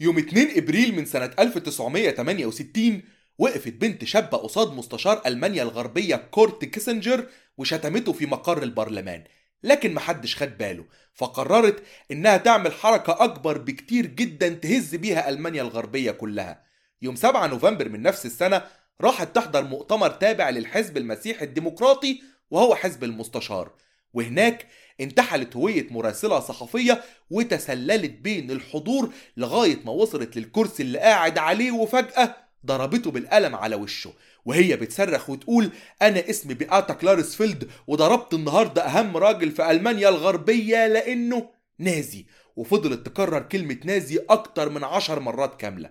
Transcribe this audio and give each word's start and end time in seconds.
يوم 0.00 0.18
2 0.18 0.48
إبريل 0.56 0.94
من 0.96 1.04
سنة 1.04 1.30
1968 1.38 3.02
وقفت 3.38 3.72
بنت 3.72 4.04
شابة 4.04 4.38
قصاد 4.38 4.72
مستشار 4.72 5.22
ألمانيا 5.26 5.62
الغربية 5.62 6.16
كورت 6.16 6.64
كيسنجر 6.64 7.26
وشتمته 7.58 8.12
في 8.12 8.26
مقر 8.26 8.62
البرلمان 8.62 9.24
لكن 9.62 9.94
محدش 9.94 10.36
خد 10.36 10.58
باله 10.58 10.84
فقررت 11.14 11.82
إنها 12.10 12.36
تعمل 12.36 12.72
حركة 12.72 13.24
أكبر 13.24 13.58
بكتير 13.58 14.06
جدا 14.06 14.48
تهز 14.48 14.94
بيها 14.94 15.28
ألمانيا 15.28 15.62
الغربية 15.62 16.10
كلها. 16.10 16.64
يوم 17.02 17.16
7 17.16 17.46
نوفمبر 17.46 17.88
من 17.88 18.02
نفس 18.02 18.26
السنة 18.26 18.62
راحت 19.00 19.36
تحضر 19.36 19.64
مؤتمر 19.64 20.10
تابع 20.10 20.50
للحزب 20.50 20.96
المسيحي 20.96 21.44
الديمقراطي 21.44 22.22
وهو 22.50 22.74
حزب 22.74 23.04
المستشار 23.04 23.72
وهناك 24.14 24.66
انتحلت 25.00 25.56
هوية 25.56 25.86
مراسلة 25.90 26.40
صحفية 26.40 27.02
وتسللت 27.30 28.10
بين 28.10 28.50
الحضور 28.50 29.12
لغاية 29.36 29.78
ما 29.84 29.92
وصلت 29.92 30.36
للكرسي 30.36 30.82
اللي 30.82 30.98
قاعد 30.98 31.38
عليه 31.38 31.72
وفجأة 31.72 32.36
ضربته 32.66 33.10
بالقلم 33.10 33.54
على 33.54 33.76
وشه. 33.76 34.12
وهي 34.44 34.76
بتصرخ 34.76 35.30
وتقول 35.30 35.70
أنا 36.02 36.30
اسمي 36.30 36.54
بياتا 36.54 36.94
كلارسفيلد 36.94 37.70
وضربت 37.86 38.34
النهاردة 38.34 38.82
أهم 38.82 39.16
راجل 39.16 39.50
في 39.50 39.70
ألمانيا 39.70 40.08
الغربية 40.08 40.86
لأنه 40.86 41.50
نازي. 41.78 42.26
وفضلت 42.56 43.06
تكرر 43.06 43.42
كلمة 43.42 43.78
نازي 43.84 44.18
أكتر 44.30 44.68
من 44.68 44.84
عشر 44.84 45.20
مرات 45.20 45.60
كاملة. 45.60 45.90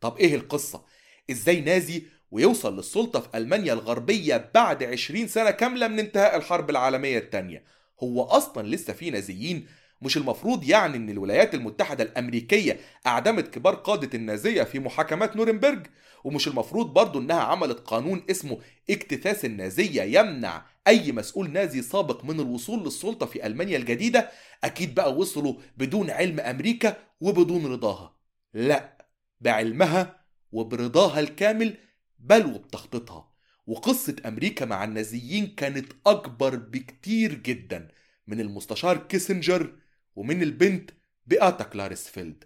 طب 0.00 0.16
إيه 0.18 0.34
القصة؟ 0.34 0.84
إزاي 1.30 1.60
نازي 1.60 2.02
ويوصل 2.30 2.76
للسلطة 2.76 3.20
في 3.20 3.36
ألمانيا 3.38 3.72
الغربية 3.72 4.50
بعد 4.54 4.84
20 4.84 5.28
سنة 5.28 5.50
كاملة 5.50 5.88
من 5.88 5.98
انتهاء 5.98 6.36
الحرب 6.36 6.70
العالمية 6.70 7.18
الثانية 7.18 7.64
هو 8.02 8.22
أصلا 8.22 8.68
لسه 8.68 8.92
في 8.92 9.10
نازيين. 9.10 9.66
مش 10.02 10.16
المفروض 10.16 10.64
يعني 10.64 10.96
إن 10.96 11.10
الولايات 11.10 11.54
المتحدة 11.54 12.04
الأمريكية 12.04 12.80
أعدمت 13.06 13.48
كبار 13.48 13.74
قادة 13.74 14.10
النازية 14.14 14.62
في 14.62 14.78
محاكمات 14.78 15.36
نورنبرج؟ 15.36 15.86
ومش 16.24 16.48
المفروض 16.48 16.92
برضو 16.92 17.18
إنها 17.18 17.40
عملت 17.40 17.80
قانون 17.80 18.22
اسمه 18.30 18.58
اكتثاث 18.90 19.44
النازية 19.44 20.02
يمنع 20.02 20.66
أي 20.86 21.12
مسؤول 21.12 21.50
نازي 21.50 21.82
سابق 21.82 22.24
من 22.24 22.40
الوصول 22.40 22.84
للسلطة 22.84 23.26
في 23.26 23.46
ألمانيا 23.46 23.76
الجديدة؟ 23.76 24.30
أكيد 24.64 24.94
بقى 24.94 25.14
وصلوا 25.14 25.54
بدون 25.76 26.10
علم 26.10 26.40
أمريكا 26.40 26.96
وبدون 27.20 27.66
رضاها. 27.66 28.16
لا 28.54 29.06
بعلمها 29.40 30.24
وبرضاها 30.52 31.20
الكامل 31.20 31.76
بل 32.18 32.46
وبتخطيطها. 32.46 33.35
وقصة 33.66 34.16
أمريكا 34.26 34.64
مع 34.64 34.84
النازيين 34.84 35.46
كانت 35.46 35.92
أكبر 36.06 36.56
بكتير 36.56 37.34
جدا 37.34 37.88
من 38.26 38.40
المستشار 38.40 38.96
كيسنجر 38.96 39.72
ومن 40.16 40.42
البنت 40.42 40.90
بياتا 41.26 41.64
كلارسفيلد. 41.64 42.44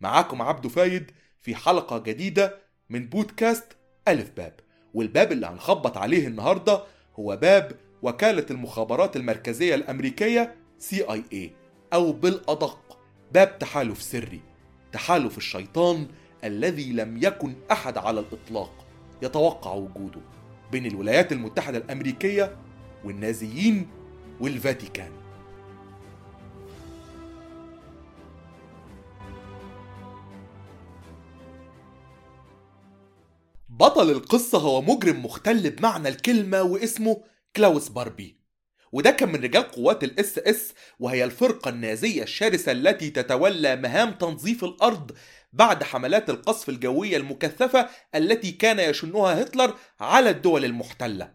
معاكم 0.00 0.42
عبدو 0.42 0.68
فايد 0.68 1.10
في 1.40 1.54
حلقة 1.54 1.98
جديدة 1.98 2.58
من 2.90 3.06
بودكاست 3.06 3.76
ألف 4.08 4.30
باب. 4.36 4.60
والباب 4.94 5.32
اللي 5.32 5.46
هنخبط 5.46 5.96
عليه 5.96 6.26
النهاردة 6.26 6.84
هو 7.18 7.36
باب 7.36 7.72
وكالة 8.02 8.46
المخابرات 8.50 9.16
المركزية 9.16 9.74
الأمريكية 9.74 10.56
CIA 10.90 11.50
أو 11.92 12.12
بالأدق 12.12 12.98
باب 13.32 13.58
تحالف 13.58 14.02
سري. 14.02 14.40
تحالف 14.92 15.38
الشيطان 15.38 16.08
الذي 16.44 16.92
لم 16.92 17.18
يكن 17.22 17.54
أحد 17.72 17.98
على 17.98 18.20
الإطلاق 18.20 18.86
يتوقع 19.22 19.72
وجوده. 19.72 20.20
بين 20.72 20.86
الولايات 20.86 21.32
المتحدة 21.32 21.78
الأمريكية 21.78 22.56
والنازيين 23.04 23.88
والفاتيكان. 24.40 25.12
بطل 33.68 34.10
القصة 34.10 34.58
هو 34.58 34.82
مجرم 34.82 35.24
مختل 35.24 35.70
بمعنى 35.70 36.08
الكلمة 36.08 36.62
واسمه 36.62 37.22
كلاوس 37.56 37.88
باربي. 37.88 38.39
وده 38.92 39.10
كان 39.10 39.28
من 39.28 39.42
رجال 39.42 39.62
قوات 39.62 40.04
ال 40.04 40.38
SS 40.38 40.72
وهي 40.98 41.24
الفرقة 41.24 41.68
النازية 41.68 42.22
الشرسة 42.22 42.72
التي 42.72 43.10
تتولى 43.10 43.76
مهام 43.76 44.10
تنظيف 44.12 44.64
الأرض 44.64 45.12
بعد 45.52 45.82
حملات 45.82 46.30
القصف 46.30 46.68
الجوية 46.68 47.16
المكثفة 47.16 47.88
التي 48.14 48.52
كان 48.52 48.78
يشنها 48.90 49.42
هتلر 49.42 49.74
على 50.00 50.30
الدول 50.30 50.64
المحتلة. 50.64 51.32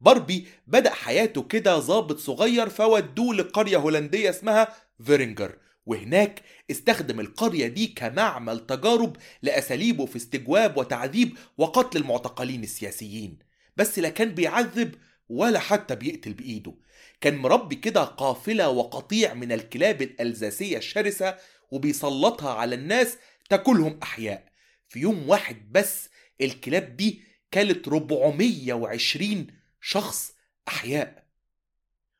باربي 0.00 0.46
بدأ 0.66 0.90
حياته 0.90 1.42
كده 1.42 1.78
ضابط 1.78 2.18
صغير 2.18 2.68
فودوه 2.68 3.34
لقرية 3.34 3.76
هولندية 3.76 4.30
اسمها 4.30 4.68
فيرينجر 5.04 5.56
وهناك 5.86 6.42
استخدم 6.70 7.20
القرية 7.20 7.66
دي 7.66 7.86
كمعمل 7.86 8.66
تجارب 8.66 9.16
لأساليبه 9.42 10.06
في 10.06 10.16
استجواب 10.16 10.76
وتعذيب 10.76 11.38
وقتل 11.58 11.98
المعتقلين 11.98 12.62
السياسيين. 12.62 13.38
بس 13.76 13.98
لا 13.98 14.08
كان 14.08 14.34
بيعذب 14.34 14.94
ولا 15.28 15.58
حتى 15.58 15.96
بيقتل 15.96 16.32
بإيده. 16.34 16.74
كان 17.20 17.36
مربي 17.36 17.76
كده 17.76 18.04
قافلة 18.04 18.68
وقطيع 18.68 19.34
من 19.34 19.52
الكلاب 19.52 20.02
الألزاسية 20.02 20.78
الشرسة 20.78 21.36
وبيسلطها 21.70 22.50
على 22.54 22.74
الناس 22.74 23.18
تاكلهم 23.50 23.98
أحياء. 24.02 24.52
في 24.88 25.00
يوم 25.00 25.28
واحد 25.28 25.72
بس 25.72 26.08
الكلاب 26.40 26.96
دي 26.96 27.22
كلت 27.54 27.88
420 27.88 29.46
شخص 29.80 30.32
أحياء. 30.68 31.23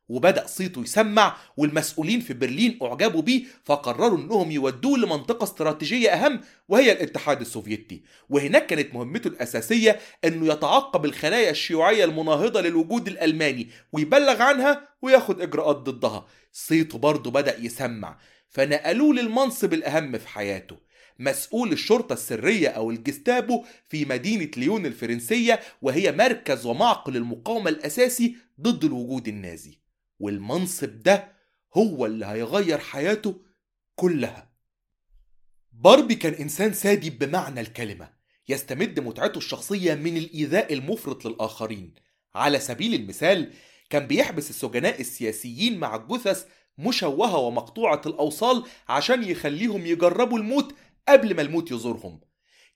وبدأ 0.08 0.46
صيته 0.46 0.82
يسمع 0.82 1.36
والمسؤولين 1.56 2.20
في 2.20 2.34
برلين 2.34 2.78
أعجبوا 2.82 3.22
بيه 3.22 3.44
فقرروا 3.64 4.18
إنهم 4.18 4.50
يودوه 4.50 4.98
لمنطقة 4.98 5.44
استراتيجية 5.44 6.10
أهم 6.10 6.40
وهي 6.68 6.92
الاتحاد 6.92 7.40
السوفيتي. 7.40 8.02
وهناك 8.28 8.66
كانت 8.66 8.94
مهمته 8.94 9.28
الأساسية 9.28 10.00
إنه 10.24 10.52
يتعقب 10.52 11.04
الخلايا 11.04 11.50
الشيوعية 11.50 12.04
المناهضة 12.04 12.60
للوجود 12.60 13.08
الألماني 13.08 13.68
ويبلغ 13.92 14.42
عنها 14.42 14.88
وياخد 15.02 15.40
إجراءات 15.40 15.76
ضدها. 15.76 16.26
صيته 16.52 16.98
برضه 16.98 17.30
بدأ 17.30 17.60
يسمع 17.60 18.18
فنقلوه 18.48 19.14
للمنصب 19.14 19.72
الأهم 19.72 20.18
في 20.18 20.28
حياته. 20.28 20.76
مسؤول 21.18 21.72
الشرطة 21.72 22.12
السرية 22.12 22.68
أو 22.68 22.90
الجستابو 22.90 23.64
في 23.88 24.04
مدينة 24.04 24.50
ليون 24.56 24.86
الفرنسية 24.86 25.60
وهي 25.82 26.12
مركز 26.12 26.66
ومعقل 26.66 27.16
المقاومة 27.16 27.70
الأساسي 27.70 28.36
ضد 28.60 28.84
الوجود 28.84 29.28
النازي. 29.28 29.83
والمنصب 30.18 31.00
ده 31.00 31.32
هو 31.74 32.06
اللي 32.06 32.26
هيغير 32.26 32.78
حياته 32.78 33.40
كلها. 33.96 34.50
باربي 35.72 36.14
كان 36.14 36.32
إنسان 36.32 36.72
سادي 36.72 37.10
بمعنى 37.10 37.60
الكلمة 37.60 38.10
يستمد 38.48 39.00
متعته 39.00 39.38
الشخصية 39.38 39.94
من 39.94 40.16
الإيذاء 40.16 40.72
المفرط 40.72 41.24
للآخرين. 41.24 41.94
على 42.34 42.60
سبيل 42.60 42.94
المثال 42.94 43.52
كان 43.90 44.06
بيحبس 44.06 44.50
السجناء 44.50 45.00
السياسيين 45.00 45.78
مع 45.78 45.96
الجثث 45.96 46.46
مشوهة 46.78 47.36
ومقطوعة 47.36 48.02
الأوصال 48.06 48.64
عشان 48.88 49.24
يخليهم 49.24 49.86
يجربوا 49.86 50.38
الموت 50.38 50.74
قبل 51.08 51.36
ما 51.36 51.42
الموت 51.42 51.70
يزورهم. 51.70 52.20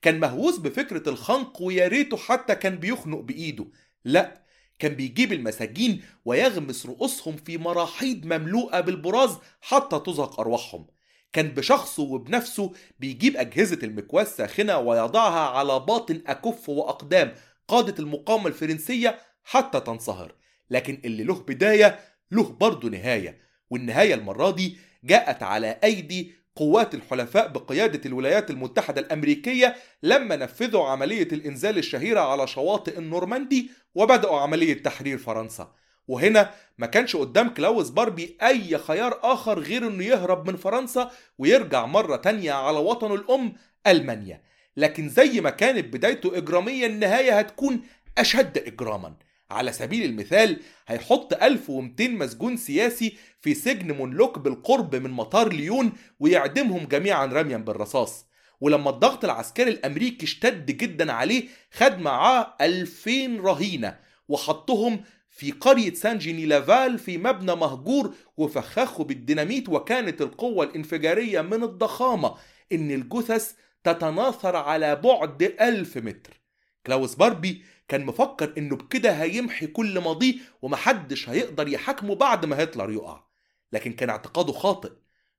كان 0.03 0.21
مهووس 0.21 0.59
بفكرة 0.59 1.09
الخنق 1.09 1.63
ويا 1.63 1.89
ريته 1.89 2.17
حتى 2.17 2.55
كان 2.55 2.77
بيخنق 2.77 3.21
بإيده. 3.21 3.67
لا 4.05 4.43
كان 4.79 4.95
بيجيب 4.95 5.33
المساجين 5.33 6.03
ويغمس 6.25 6.87
رؤوسهم 6.87 7.37
في 7.37 7.59
مراحيض 7.59 8.27
مملوءة 8.27 8.81
بالبراز 8.81 9.39
حتى 9.61 10.01
تزهق 10.07 10.41
أرواحهم. 10.41 10.87
كان 11.33 11.49
بشخصه 11.49 12.03
وبنفسه 12.03 12.73
بيجيب 13.01 13.37
أجهزة 13.37 13.79
المكواة 13.83 14.23
الساخنة 14.23 14.79
ويضعها 14.79 15.51
على 15.59 15.81
باطن 15.81 16.23
أكف 16.27 16.69
وأقدام 16.69 17.35
قادة 17.69 17.95
المقاومة 17.99 18.47
الفرنسية 18.47 19.19
حتى 19.45 19.81
تنصهر. 19.81 20.35
لكن 20.71 21.01
اللي 21.05 21.25
له 21.25 21.35
بداية 21.35 22.01
له 22.31 22.43
برضه 22.43 22.89
نهاية 22.89 23.41
والنهاية 23.71 24.15
المرة 24.15 24.51
دي 24.51 24.79
جاءت 25.05 25.43
على 25.43 25.79
أيدي 25.85 26.33
قوات 26.59 26.95
الحلفاء 26.95 27.49
بقيادة 27.49 28.01
الولايات 28.07 28.51
المتحدة 28.51 29.01
الأمريكية 29.01 29.77
لما 30.03 30.37
نفذوا 30.37 30.85
عملية 30.85 31.29
الإنزال 31.33 31.79
الشهيرة 31.79 32.21
على 32.21 32.47
شواطئ 32.47 32.99
النورماندي 32.99 33.71
وبدأوا 33.95 34.41
عملية 34.41 34.83
تحرير 34.83 35.19
فرنسا. 35.19 35.73
وهنا 36.09 36.51
ما 36.79 36.87
كانش 36.87 37.17
قدام 37.17 37.49
كلاوس 37.49 37.91
باربي 37.91 38.37
أي 38.43 38.79
خيار 38.79 39.21
آخر 39.23 39.59
غير 39.59 39.87
إنه 39.87 40.05
يهرب 40.05 40.51
من 40.51 40.57
فرنسا 40.57 41.11
ويرجع 41.39 41.87
مرة 41.87 42.17
تانية 42.17 42.53
على 42.53 42.79
وطنه 42.79 43.15
الأم 43.15 43.53
ألمانيا. 43.87 44.43
لكن 44.77 45.09
زي 45.09 45.41
ما 45.41 45.51
كانت 45.51 45.95
بدايته 45.95 46.37
إجرامية 46.37 46.87
النهاية 46.87 47.39
هتكون 47.39 47.81
أشد 48.19 48.59
إجراماً. 48.59 49.15
على 49.51 49.73
سبيل 49.73 50.05
المثال 50.05 50.61
هيحط 50.89 51.43
1200 51.43 52.09
مسجون 52.09 52.57
سياسي 52.57 53.17
في 53.41 53.55
سجن 53.55 53.93
مونلوك 53.97 54.39
بالقرب 54.39 54.97
من 54.97 55.11
مطار 55.11 55.53
ليون 55.53 55.93
ويعدمهم 56.21 56.87
جميعا 56.87 57.27
رميا 57.27 57.57
بالرصاص. 57.57 58.29
ولما 58.61 58.91
الضغط 58.91 59.25
العسكري 59.25 59.71
الأمريكي 59.71 60.27
اشتد 60.27 60.67
جدا 60.67 61.13
عليه 61.13 61.49
خد 61.73 61.99
معاه 61.99 62.55
2000 62.61 63.41
رهينة 63.41 63.99
وحطهم 64.29 65.01
في 65.31 65.51
قرية 65.51 65.95
سان 65.95 66.19
جيني 66.19 66.47
لافال 66.47 66.99
في 66.99 67.19
مبنى 67.19 67.55
مهجور 67.55 68.15
وفخخه 68.37 69.05
بالديناميت 69.05 69.69
وكانت 69.69 70.23
القوة 70.23 70.65
الانفجارية 70.65 71.41
من 71.41 71.63
الضخامة 71.63 72.35
إن 72.73 72.91
الجثث 72.91 73.53
تتناثر 73.85 74.57
على 74.57 74.97
بعد 74.97 75.43
ألف 75.43 75.97
متر. 75.97 76.41
كلاوس 76.87 77.15
باربي 77.15 77.63
كان 77.89 78.05
مفكر 78.07 78.55
إنه 78.59 78.77
بكده 78.77 79.11
هيمحي 79.13 79.67
كل 79.67 79.99
ماضيه 79.99 80.35
ومحدش 80.63 81.29
هيقدر 81.29 81.69
يحاكمه 81.69 82.15
بعد 82.15 82.45
ما 82.47 82.63
هتلر 82.63 82.91
يقع. 82.91 83.25
لكن 83.73 83.93
كان 83.93 84.11
اعتقاده 84.11 84.53
خاطئ. 84.53 84.93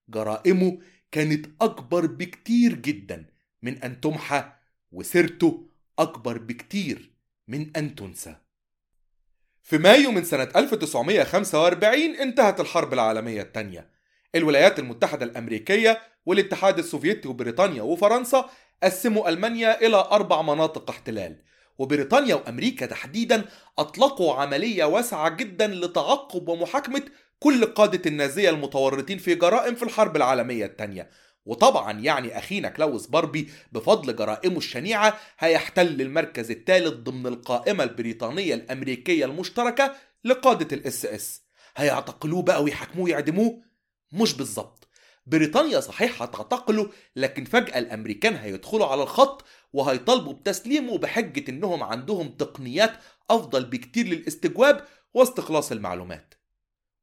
جرائمه 0.09 0.79
كانت 1.11 1.45
أكبر 1.61 2.05
بكتير 2.05 2.75
جدا 2.75 3.25
من 3.61 3.83
أن 3.83 4.01
تمحى 4.01 4.51
وسيرته 4.91 5.69
أكبر 5.99 6.37
بكتير 6.37 7.11
من 7.47 7.77
أن 7.77 7.95
تنسى. 7.95 8.35
في 9.63 9.77
مايو 9.77 10.11
من 10.11 10.23
سنة 10.23 10.49
1945 10.55 12.15
انتهت 12.15 12.59
الحرب 12.59 12.93
العالمية 12.93 13.41
الثانية 13.41 13.89
الولايات 14.35 14.79
المتحدة 14.79 15.25
الأمريكية 15.25 16.01
والاتحاد 16.25 16.79
السوفيتي 16.79 17.27
وبريطانيا 17.27 17.81
وفرنسا 17.81 18.49
قسموا 18.83 19.29
ألمانيا 19.29 19.81
إلى 19.81 19.95
أربع 19.97 20.41
مناطق 20.41 20.89
احتلال. 20.89 21.41
وبريطانيا 21.79 22.35
وأمريكا 22.35 22.85
تحديدا 22.85 23.45
أطلقوا 23.79 24.33
عملية 24.33 24.83
واسعة 24.83 25.29
جدا 25.29 25.67
لتعقب 25.67 26.47
ومحاكمة 26.47 27.01
كل 27.39 27.65
قادة 27.65 28.01
النازية 28.05 28.49
المتورطين 28.49 29.17
في 29.17 29.35
جرائم 29.35 29.75
في 29.75 29.83
الحرب 29.83 30.15
العالمية 30.15 30.65
الثانية. 30.65 31.09
وطبعا 31.45 31.99
يعني 31.99 32.37
أخينا 32.37 32.69
كلاوس 32.69 33.07
باربي 33.07 33.49
بفضل 33.71 34.15
جرائمه 34.15 34.57
الشنيعة 34.57 35.17
هيحتل 35.39 36.01
المركز 36.01 36.51
الثالث 36.51 36.93
ضمن 36.93 37.27
القائمة 37.27 37.83
البريطانية 37.83 38.53
الأمريكية 38.53 39.25
المشتركة 39.25 39.95
لقادة 40.23 40.75
ال 40.77 41.05
SS 41.05 41.41
هيعتقلوه 41.75 42.41
بقى 42.41 42.63
ويحاكموه 42.63 43.09
يعدموه 43.09 43.61
مش 44.11 44.33
بالظبط. 44.33 44.87
بريطانيا 45.25 45.79
صحيح 45.79 46.21
هتعتقله 46.21 46.91
لكن 47.15 47.45
فجأة 47.45 47.79
الأمريكان 47.79 48.33
هيدخلوا 48.35 48.85
على 48.85 49.03
الخط 49.03 49.45
وهيطالبوا 49.73 50.33
بتسليمه 50.33 50.97
بحجة 50.97 51.49
إنهم 51.51 51.83
عندهم 51.83 52.29
تقنيات 52.29 52.93
أفضل 53.29 53.65
بكتير 53.65 54.05
للاستجواب 54.07 54.85
واستخلاص 55.13 55.71
المعلومات. 55.71 56.33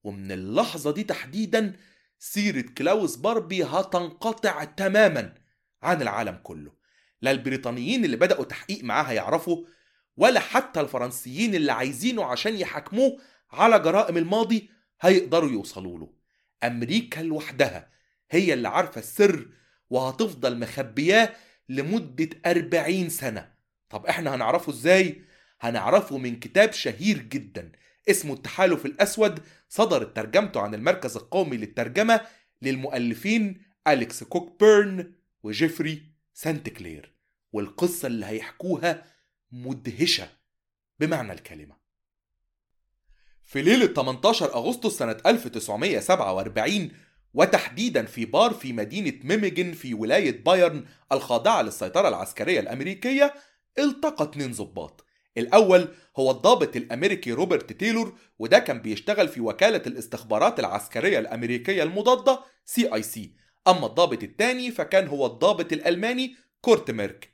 ومن 0.04 0.32
اللحظة 0.32 0.90
دي 0.90 1.04
تحديدا 1.04 1.76
سيرة 2.18 2.64
كلاوس 2.78 3.16
باربي 3.16 3.64
هتنقطع 3.64 4.64
تماما 4.64 5.34
عن 5.82 6.02
العالم 6.02 6.40
كله. 6.42 6.72
لا 7.22 7.30
البريطانيين 7.30 8.04
اللي 8.04 8.16
بدأوا 8.16 8.44
تحقيق 8.44 8.84
معاه 8.84 9.02
هيعرفوا 9.02 9.64
ولا 10.16 10.40
حتى 10.40 10.80
الفرنسيين 10.80 11.54
اللي 11.54 11.72
عايزينه 11.72 12.24
عشان 12.24 12.56
يحاكموه 12.56 13.18
على 13.50 13.78
جرائم 13.78 14.16
الماضي 14.16 14.70
هيقدروا 15.00 15.50
يوصلوا 15.50 15.98
له. 15.98 16.12
أمريكا 16.64 17.20
لوحدها 17.20 17.95
هي 18.30 18.52
اللي 18.54 18.68
عارفة 18.68 18.98
السر 18.98 19.48
وهتفضل 19.90 20.58
مخبياه 20.58 21.32
لمدة 21.68 22.28
أربعين 22.46 23.08
سنة. 23.08 23.52
طب 23.90 24.06
إحنا 24.06 24.34
هنعرفه 24.34 24.72
إزاي؟ 24.72 25.22
هنعرفه 25.60 26.18
من 26.18 26.40
كتاب 26.40 26.72
شهير 26.72 27.18
جدا 27.18 27.72
اسمه 28.10 28.34
التحالف 28.34 28.86
الأسود 28.86 29.42
صدرت 29.68 30.16
ترجمته 30.16 30.60
عن 30.60 30.74
المركز 30.74 31.16
القومي 31.16 31.56
للترجمة 31.56 32.20
للمؤلفين 32.62 33.62
أليكس 33.88 34.24
كوك 34.24 34.60
بيرن 34.60 35.12
وجيفري 35.42 36.02
سانت 36.34 36.68
كلير 36.68 37.12
والقصة 37.52 38.06
اللي 38.06 38.26
هيحكوها 38.26 39.04
مدهشة 39.52 40.28
بمعنى 41.00 41.32
الكلمة. 41.32 41.76
في 43.44 43.62
ليلة 43.62 43.86
18 43.86 44.54
أغسطس 44.54 44.98
سنة 44.98 45.16
1947 45.26 46.90
وتحديدا 47.36 48.04
في 48.04 48.24
بار 48.24 48.54
في 48.54 48.72
مدينة 48.72 49.12
ميمينجن 49.24 49.72
في 49.72 49.94
ولاية 49.94 50.44
بايرن 50.44 50.84
الخاضعة 51.12 51.62
للسيطرة 51.62 52.08
العسكرية 52.08 52.60
الأمريكية 52.60 53.34
التقى 53.78 54.24
اتنين 54.24 54.52
ضباط. 54.52 55.04
الأول 55.38 55.88
هو 56.16 56.30
الضابط 56.30 56.76
الأمريكي 56.76 57.32
روبرت 57.32 57.72
تايلور 57.72 58.18
وده 58.38 58.58
كان 58.58 58.78
بيشتغل 58.78 59.28
في 59.28 59.40
وكالة 59.40 59.82
الاستخبارات 59.86 60.60
العسكرية 60.60 61.18
الأمريكية 61.18 61.82
المضادة 61.82 62.40
CIC 62.64 63.32
أما 63.68 63.86
الضابط 63.86 64.22
الثاني 64.22 64.70
فكان 64.70 65.08
هو 65.08 65.26
الضابط 65.26 65.72
الألماني 65.72 66.36
كورت 66.60 66.90
ميرك. 66.90 67.30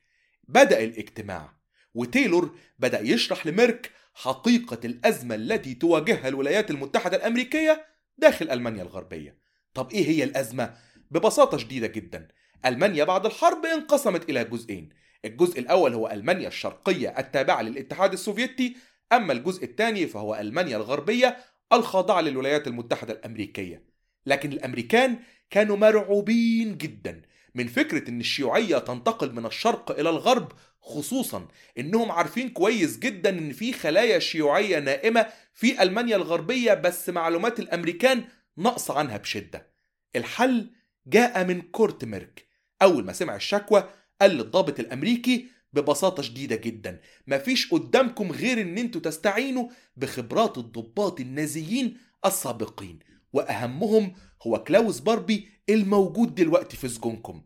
بدأ 0.49 0.85
الاجتماع 0.85 1.53
وتايلور 1.95 2.57
بدأ 2.79 3.01
يشرح 3.01 3.47
لميرك 3.47 3.91
حقيقة 4.15 4.79
الأزمة 4.85 5.35
التي 5.35 5.75
تواجهها 5.75 6.29
الولايات 6.29 6.71
المتحدة 6.71 7.17
الأمريكية 7.17 7.87
داخل 8.19 8.51
ألمانيا 8.51 8.83
الغربية. 8.83 9.42
طب 9.75 9.91
إيه 9.93 10.09
هي 10.09 10.25
الأزمة؟ 10.25 10.75
ببساطة 11.11 11.59
شديدة 11.59 11.87
جدا. 11.87 12.29
ألمانيا 12.67 13.05
بعد 13.05 13.27
الحرب 13.27 13.67
انقسمت 13.67 14.31
إلى 14.31 14.45
جزئين. 14.45 14.89
الجزء 15.25 15.61
الأول 15.61 15.95
هو 15.95 16.09
ألمانيا 16.09 16.49
الشرقية 16.49 17.15
التابعة 17.19 17.63
للاتحاد 17.63 18.13
السوفيتي. 18.13 18.77
أما 19.13 19.33
الجزء 19.33 19.65
الثاني 19.65 20.07
فهو 20.07 20.35
ألمانيا 20.35 20.77
الغربية 20.77 21.37
الخاضعة 21.73 22.21
للولايات 22.21 22.67
المتحدة 22.67 23.13
الأمريكية. 23.13 23.85
لكن 24.27 24.53
الأمريكان 24.53 25.19
كانوا 25.51 25.77
مرعوبين 25.77 26.77
جدا. 26.77 27.23
من 27.55 27.67
فكرة 27.67 28.09
أن 28.11 28.21
الشيوعية 28.21 28.79
تنتقل 28.79 29.33
من 29.33 29.47
الشرق 29.47 29.91
إلى 29.91 30.11
الغرب 30.11 30.53
خصوصا 30.81 31.49
أنهم 31.79 32.13
عارفين 32.13 32.49
كويس 32.49 32.99
جدا 32.99 33.31
أن 33.31 33.53
في 33.53 33.73
خلايا 33.73 34.19
شيوعية 34.19 34.79
نائمة 34.79 35.27
في 35.55 35.83
ألمانيا 35.83 36.17
الغربية 36.17 36.75
بس 36.75 37.09
معلومات 37.09 37.61
الأمريكان 37.61 38.25
نقص 38.59 38.91
عنها 38.91 39.17
بشدة. 39.17 39.73
الحل 40.17 40.71
جاء 41.07 41.45
من 41.45 41.61
كورت 41.61 42.05
ميرك. 42.05 42.47
أول 42.83 43.05
ما 43.05 43.13
سمع 43.13 43.37
الشكوى 43.37 43.89
قال 44.21 44.31
للضابط 44.31 44.81
الأمريكي 44.81 45.49
ببساطة 45.73 46.23
شديدة 46.23 46.57
جدا 46.57 47.01
مفيش 47.27 47.71
قدامكم 47.71 48.33
غير 48.33 48.61
إن 48.61 48.79
أنتوا 48.79 49.01
تستعينوا 49.01 49.69
بخبرات 49.97 50.59
الضباط 50.59 51.21
النازيين 51.21 51.99
السابقين 52.27 52.99
وأهمهم 53.33 54.15
هو 54.47 54.65
كلاوس 54.65 55.01
باربي 55.01 55.49
الموجود 55.69 56.35
دلوقتي 56.35 56.77
في 56.77 56.89
سجونكم. 56.89 57.43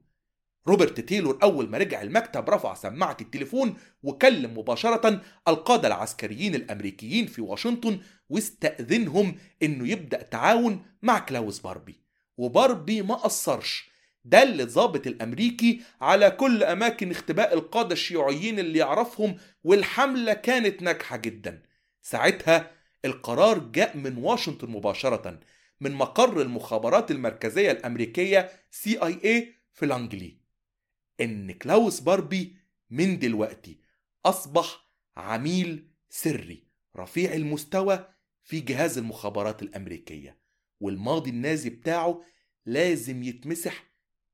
روبرت 0.68 1.00
تايلور 1.00 1.38
أول 1.42 1.68
ما 1.68 1.78
رجع 1.78 2.02
المكتب 2.02 2.50
رفع 2.50 2.74
سماعة 2.74 3.16
التليفون 3.20 3.76
وكلم 4.02 4.58
مباشرة 4.58 5.20
القادة 5.48 5.88
العسكريين 5.88 6.54
الأمريكيين 6.54 7.26
في 7.26 7.42
واشنطن 7.42 8.00
واستأذنهم 8.28 9.36
إنه 9.62 9.88
يبدأ 9.88 10.22
تعاون 10.22 10.82
مع 11.02 11.18
كلاوس 11.18 11.58
باربي. 11.60 12.00
وباربي 12.36 13.02
ما 13.02 13.14
قصرش. 13.14 13.90
دل 14.24 14.60
الضابط 14.60 15.06
الأمريكي 15.06 15.80
على 16.00 16.30
كل 16.30 16.62
أماكن 16.62 17.10
اختباء 17.10 17.54
القادة 17.54 17.92
الشيوعيين 17.92 18.58
اللي 18.58 18.78
يعرفهم 18.78 19.36
والحملة 19.64 20.32
كانت 20.32 20.82
ناجحة 20.82 21.16
جدا. 21.16 21.62
ساعتها 22.02 22.70
القرار 23.04 23.58
جاء 23.58 23.96
من 23.96 24.16
واشنطن 24.16 24.70
مباشرة 24.70 25.40
من 25.80 25.92
مقر 25.92 26.40
المخابرات 26.40 27.10
المركزية 27.10 27.70
الأمريكية 27.70 28.50
CIA 28.72 29.28
في 29.72 29.86
لانجلي. 29.86 30.45
إن 31.20 31.52
كلاوس 31.52 32.00
باربي 32.00 32.56
من 32.90 33.18
دلوقتي 33.18 33.80
أصبح 34.26 34.86
عميل 35.16 35.88
سري 36.10 36.66
رفيع 36.96 37.34
المستوى 37.34 38.08
في 38.44 38.60
جهاز 38.60 38.98
المخابرات 38.98 39.62
الأمريكية 39.62 40.38
والماضي 40.80 41.30
النازي 41.30 41.70
بتاعه 41.70 42.22
لازم 42.66 43.22
يتمسح 43.22 43.84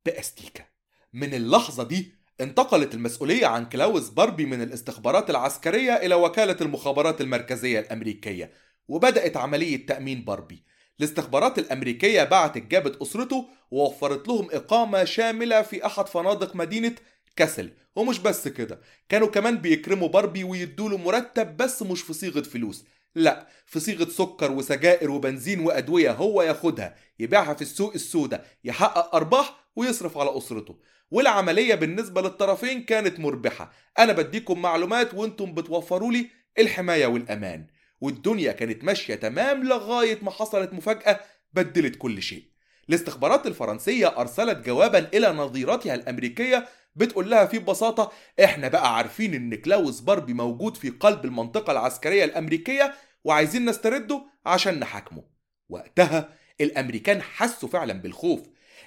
بأستيكة. 0.07 0.69
من 1.13 1.35
اللحظة 1.35 1.83
دي 1.83 2.13
انتقلت 2.41 2.95
المسؤولية 2.95 3.47
عن 3.47 3.69
كلاوس 3.69 4.09
باربي 4.09 4.47
من 4.47 4.63
الاستخبارات 4.63 5.31
العسكرية 5.31 5.93
إلى 5.93 6.15
وكالة 6.15 6.57
المخابرات 6.61 7.21
المركزية 7.21 7.81
الأمريكية 7.81 8.53
وبدأت 8.89 9.37
عملية 9.37 9.87
تأمين 9.87 10.25
باربي. 10.25 10.65
الاستخبارات 11.03 11.59
الأمريكية 11.59 12.25
بعتت 12.25 12.63
جابت 12.63 13.03
أسرته 13.03 13.49
ووفرت 13.71 14.29
لهم 14.29 14.49
إقامة 14.53 15.05
شاملة 15.05 15.63
في 15.63 15.87
أحد 15.87 16.09
فنادق 16.09 16.57
مدينة 16.57 16.95
كاسل. 17.37 17.71
ومش 17.97 18.19
بس 18.19 18.49
كده 18.49 18.81
كانوا 19.09 19.29
كمان 19.29 19.59
بيكرموا 19.59 20.09
باربي 20.09 20.45
ويدوله 20.45 20.97
مرتب 20.97 21.57
بس 21.57 21.83
مش 21.83 22.03
في 22.03 22.13
صيغة 22.13 22.41
فلوس. 22.43 22.85
لا 23.15 23.49
في 23.67 23.81
صيغة 23.81 24.09
سكر 24.09 24.53
وسجائر 24.53 25.11
وبنزين 25.11 25.61
وأدوية 25.61 26.13
هو 26.13 26.43
ياخدها 26.43 26.97
يبيعها 27.19 27.55
في 27.55 27.63
السوق 27.63 27.93
السوداء 27.95 28.47
يحقق 28.65 29.15
أرباح 29.15 29.65
ويصرف 29.77 30.19
على 30.19 30.39
أسرته. 30.39 30.79
والعملية 31.11 31.75
بالنسبة 31.75 32.23
للطرفين 32.23 32.83
كانت 32.83 33.21
مربحة. 33.21 33.73
أنا 33.99 34.13
بديكم 34.13 34.63
معلومات 34.63 35.15
وأنتم 35.15 35.55
بتوفروا 35.55 36.13
لي 36.13 36.27
الحماية 36.59 37.07
والأمان. 37.07 37.67
والدنيا 38.03 38.53
كانت 38.53 38.85
ماشية 38.85 39.15
تمام 39.15 39.65
لغاية 39.65 40.19
ما 40.23 40.31
حصلت 40.31 40.73
مفاجأة 40.73 41.21
بدلت 41.53 41.97
كل 41.97 42.23
شيء. 42.23 42.45
الاستخبارات 42.89 43.47
الفرنسية 43.47 44.07
أرسلت 44.21 44.67
جوابا 44.67 44.99
إلى 45.15 45.33
نظيرتها 45.33 45.95
الأمريكية 45.95 46.69
بتقول 46.97 47.31
لها 47.31 47.47
في 47.47 47.59
ببساطة 47.59 48.13
إحنا 48.45 48.69
بقى 48.69 48.97
عارفين 48.97 49.35
إن 49.35 49.55
كلاوس 49.55 50.01
باربي 50.01 50.33
موجود 50.35 50.77
في 50.77 50.91
قلب 50.91 51.25
المنطقة 51.25 51.71
العسكرية 51.71 52.25
الأمريكية 52.25 52.95
وعايزين 53.25 53.65
نسترده 53.65 54.23
عشان 54.47 54.79
نحاكمه. 54.81 55.25
وقتها 55.69 56.29
الأمريكان 56.61 57.23
حسوا 57.23 57.69
فعلا 57.69 57.93
بالخوف 57.93 58.41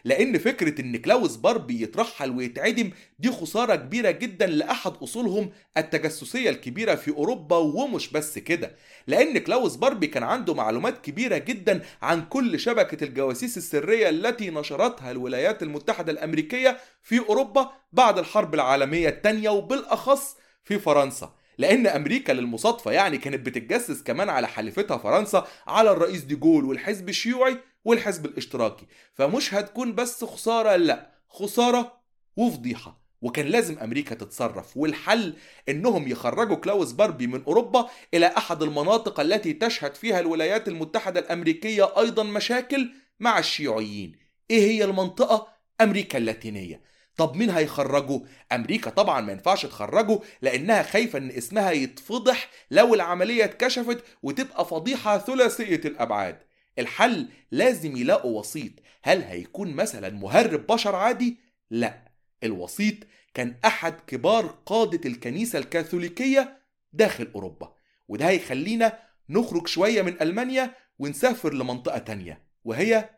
لأن 0.06 0.38
فكرة 0.38 0.82
إن 0.82 0.98
كلاوس 0.98 1.36
باربي 1.36 1.82
يترحل 1.82 2.32
ويتعدم 2.32 2.90
دي 3.20 3.32
خسارة 3.32 3.76
كبيرة 3.76 4.12
جدا 4.12 4.48
لأحد 4.48 4.92
أصولهم 5.04 5.50
التجسسية 5.78 6.50
الكبيرة 6.50 6.96
في 6.96 7.12
أوروبا 7.12 7.58
ومش 7.58 8.10
بس 8.12 8.40
كده. 8.40 8.76
لأن 9.08 9.38
كلاوس 9.38 9.76
باربي 9.76 10.08
كان 10.08 10.24
عنده 10.24 10.54
معلومات 10.54 11.02
كبيرة 11.06 11.38
جدا 11.38 11.82
عن 12.02 12.26
كل 12.26 12.60
شبكة 12.60 13.04
الجواسيس 13.04 13.58
السرية 13.58 14.10
التي 14.10 14.50
نشرتها 14.50 15.12
الولايات 15.12 15.64
المتحدة 15.64 16.12
الأمريكية 16.12 16.78
في 17.02 17.20
أوروبا 17.20 17.72
بعد 17.94 18.18
الحرب 18.20 18.54
العالمية 18.54 19.10
الثانية 19.10 19.50
وبالأخص 19.50 20.36
في 20.64 20.80
فرنسا. 20.80 21.34
لأن 21.58 21.88
أمريكا 21.88 22.32
للمصادفه 22.32 22.92
يعني 22.92 23.18
كانت 23.18 23.46
بتتجسس 23.46 24.04
كمان 24.04 24.30
على 24.30 24.48
حليفتها 24.48 24.98
فرنسا 24.98 25.48
على 25.68 25.92
الرئيس 25.92 26.22
ديجول 26.22 26.66
والحزب 26.66 27.10
الشيوعي 27.10 27.58
والحزب 27.86 28.26
الاشتراكي. 28.26 28.86
فمش 29.14 29.54
هتكون 29.54 29.96
بس 29.96 30.24
خسارة 30.24 30.76
لا 30.76 31.12
خسارة 31.30 32.02
وفضيحة. 32.38 33.06
وكان 33.22 33.46
لازم 33.46 33.80
أمريكا 33.80 34.16
تتصرف 34.16 34.78
والحل 34.78 35.34
إنهم 35.70 36.08
يخرجوا 36.08 36.56
كلاوس 36.56 36.92
باربي 36.92 37.28
من 37.28 37.44
أوروبا 37.44 37.90
إلى 38.14 38.26
أحد 38.26 38.64
المناطق 38.64 39.20
التي 39.20 39.54
تشهد 39.54 39.96
فيها 39.96 40.20
الولايات 40.20 40.68
المتحدة 40.68 41.20
الأمريكية 41.20 42.00
أيضا 42.00 42.24
مشاكل 42.24 42.92
مع 43.20 43.40
الشيوعيين. 43.40 44.16
إيه 44.52 44.62
هي 44.62 44.84
المنطقة؟ 44.84 45.48
أمريكا 45.82 46.18
اللاتينية. 46.18 46.82
طب 47.18 47.36
مين 47.36 47.50
هيخرجه؟ 47.50 48.22
أمريكا 48.52 48.90
طبعا 48.90 49.22
ما 49.22 49.32
ينفعش 49.32 49.66
تخرجه 49.66 50.20
لأنها 50.42 50.84
خايفة 50.84 51.20
إن 51.20 51.30
اسمها 51.30 51.72
يتفضح 51.72 52.50
لو 52.72 52.94
العملية 52.94 53.44
اتكشفت 53.46 54.04
وتبقى 54.24 54.66
فضيحة 54.66 55.18
ثلاثية 55.18 55.82
الأبعاد. 55.86 56.40
الحل 56.80 57.28
لازم 57.52 57.98
يلاقوا 57.98 58.40
وسيط، 58.40 58.72
هل 59.04 59.22
هيكون 59.22 59.74
مثلا 59.74 60.10
مهرب 60.10 60.68
بشر 60.68 60.96
عادي؟ 60.96 61.38
لا، 61.70 62.12
الوسيط 62.44 62.96
كان 63.34 63.56
أحد 63.66 63.94
كبار 64.08 64.46
قادة 64.66 65.10
الكنيسة 65.10 65.60
الكاثوليكية 65.60 66.58
داخل 66.94 67.32
أوروبا، 67.36 67.76
وده 68.08 68.30
هيخلينا 68.30 69.00
نخرج 69.30 69.68
شوية 69.68 70.02
من 70.02 70.22
ألمانيا 70.22 70.76
ونسافر 71.00 71.54
لمنطقة 71.54 71.98
تانية 71.98 72.44
وهي 72.64 73.10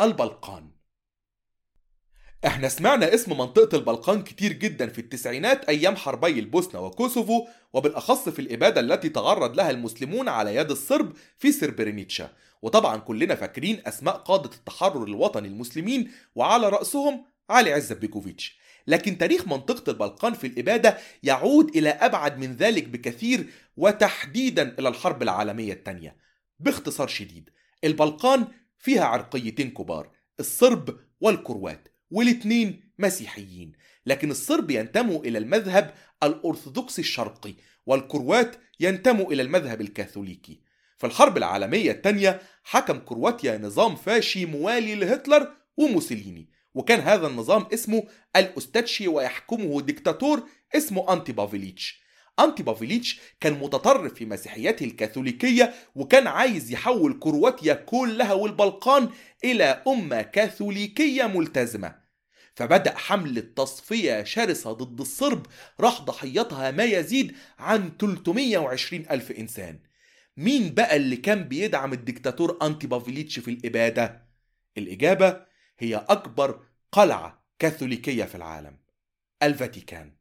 البلقان. 0.00 0.70
إحنا 2.46 2.68
سمعنا 2.68 3.14
اسم 3.14 3.38
منطقة 3.38 3.76
البلقان 3.76 4.22
كتير 4.22 4.52
جدا 4.52 4.86
في 4.86 4.98
التسعينات 4.98 5.64
أيام 5.64 5.96
حربي 5.96 6.38
البوسنة 6.38 6.80
وكوسوفو 6.80 7.46
وبالأخص 7.72 8.28
في 8.28 8.38
الإبادة 8.38 8.80
التي 8.80 9.08
تعرض 9.08 9.56
لها 9.56 9.70
المسلمون 9.70 10.28
على 10.28 10.54
يد 10.54 10.70
الصرب 10.70 11.12
في 11.38 11.52
سربرينيتشا 11.52 12.30
وطبعا 12.64 12.96
كلنا 12.96 13.34
فاكرين 13.34 13.82
أسماء 13.86 14.16
قادة 14.16 14.50
التحرر 14.50 15.04
الوطني 15.04 15.48
المسلمين 15.48 16.10
وعلى 16.34 16.68
رأسهم 16.68 17.24
علي 17.50 17.72
عزت 17.72 17.96
بيكوفيتش. 17.96 18.58
لكن 18.86 19.18
تاريخ 19.18 19.48
منطقة 19.48 19.90
البلقان 19.90 20.34
في 20.34 20.46
الإبادة 20.46 20.98
يعود 21.22 21.76
إلى 21.76 21.88
أبعد 21.88 22.38
من 22.38 22.56
ذلك 22.56 22.88
بكثير 22.88 23.46
وتحديدا 23.76 24.78
إلى 24.78 24.88
الحرب 24.88 25.22
العالمية 25.22 25.72
الثانية. 25.72 26.16
باختصار 26.60 27.08
شديد 27.08 27.50
البلقان 27.84 28.46
فيها 28.78 29.04
عرقيتين 29.04 29.70
كبار 29.70 30.10
الصرب 30.40 30.98
والكروات 31.20 31.88
والاتنين 32.10 32.80
مسيحيين. 32.98 33.72
لكن 34.06 34.30
الصرب 34.30 34.70
ينتموا 34.70 35.24
إلى 35.24 35.38
المذهب 35.38 35.94
الأرثوذكسي 36.22 37.00
الشرقي 37.02 37.54
والكروات 37.86 38.56
ينتموا 38.80 39.32
إلى 39.32 39.42
المذهب 39.42 39.80
الكاثوليكي. 39.80 40.64
في 40.98 41.06
الحرب 41.06 41.36
العالمية 41.36 41.90
الثانية 41.90 42.40
حكم 42.64 42.98
كرواتيا 42.98 43.58
نظام 43.58 43.96
فاشي 43.96 44.46
موالي 44.46 44.94
لهتلر 44.94 45.52
وموسوليني. 45.76 46.50
وكان 46.74 47.00
هذا 47.00 47.26
النظام 47.26 47.66
اسمه 47.74 48.02
الأستاتشي 48.36 49.08
ويحكمه 49.08 49.80
ديكتاتور 49.80 50.42
اسمه 50.74 51.12
أنتي 51.12 51.32
بافيليتش 51.32 52.04
أنتي 52.40 52.62
بافيليتش 52.62 53.20
كان 53.40 53.52
متطرف 53.52 54.14
في 54.14 54.26
مسيحيته 54.26 54.84
الكاثوليكية 54.84 55.74
وكان 55.94 56.26
عايز 56.26 56.72
يحول 56.72 57.18
كرواتيا 57.20 57.74
كلها 57.74 58.32
والبلقان 58.32 59.08
إلى 59.44 59.82
أمة 59.86 60.22
كاثوليكية 60.22 61.26
ملتزمة. 61.26 61.94
فبدأ 62.54 62.94
حملة 62.96 63.40
تصفية 63.56 64.24
شرسة 64.24 64.72
ضد 64.72 65.00
الصرب 65.00 65.46
راح 65.80 66.00
ضحيتها 66.00 66.70
ما 66.70 66.84
يزيد 66.84 67.36
عن 67.58 67.90
320 68.00 69.04
ألف 69.10 69.30
إنسان. 69.30 69.78
مين 70.36 70.74
بقى 70.74 70.96
اللي 70.96 71.16
كان 71.16 71.44
بيدعم 71.44 71.92
الدكتاتور 71.92 72.58
أنتي 72.62 72.86
بافيليتش 72.86 73.38
في 73.38 73.50
الإبادة؟ 73.50 74.24
الإجابة 74.78 75.40
هي 75.78 75.96
أكبر 76.08 76.60
قلعة 76.92 77.44
كاثوليكية 77.58 78.24
في 78.24 78.34
العالم 78.34 78.78
الفاتيكان 79.42 80.12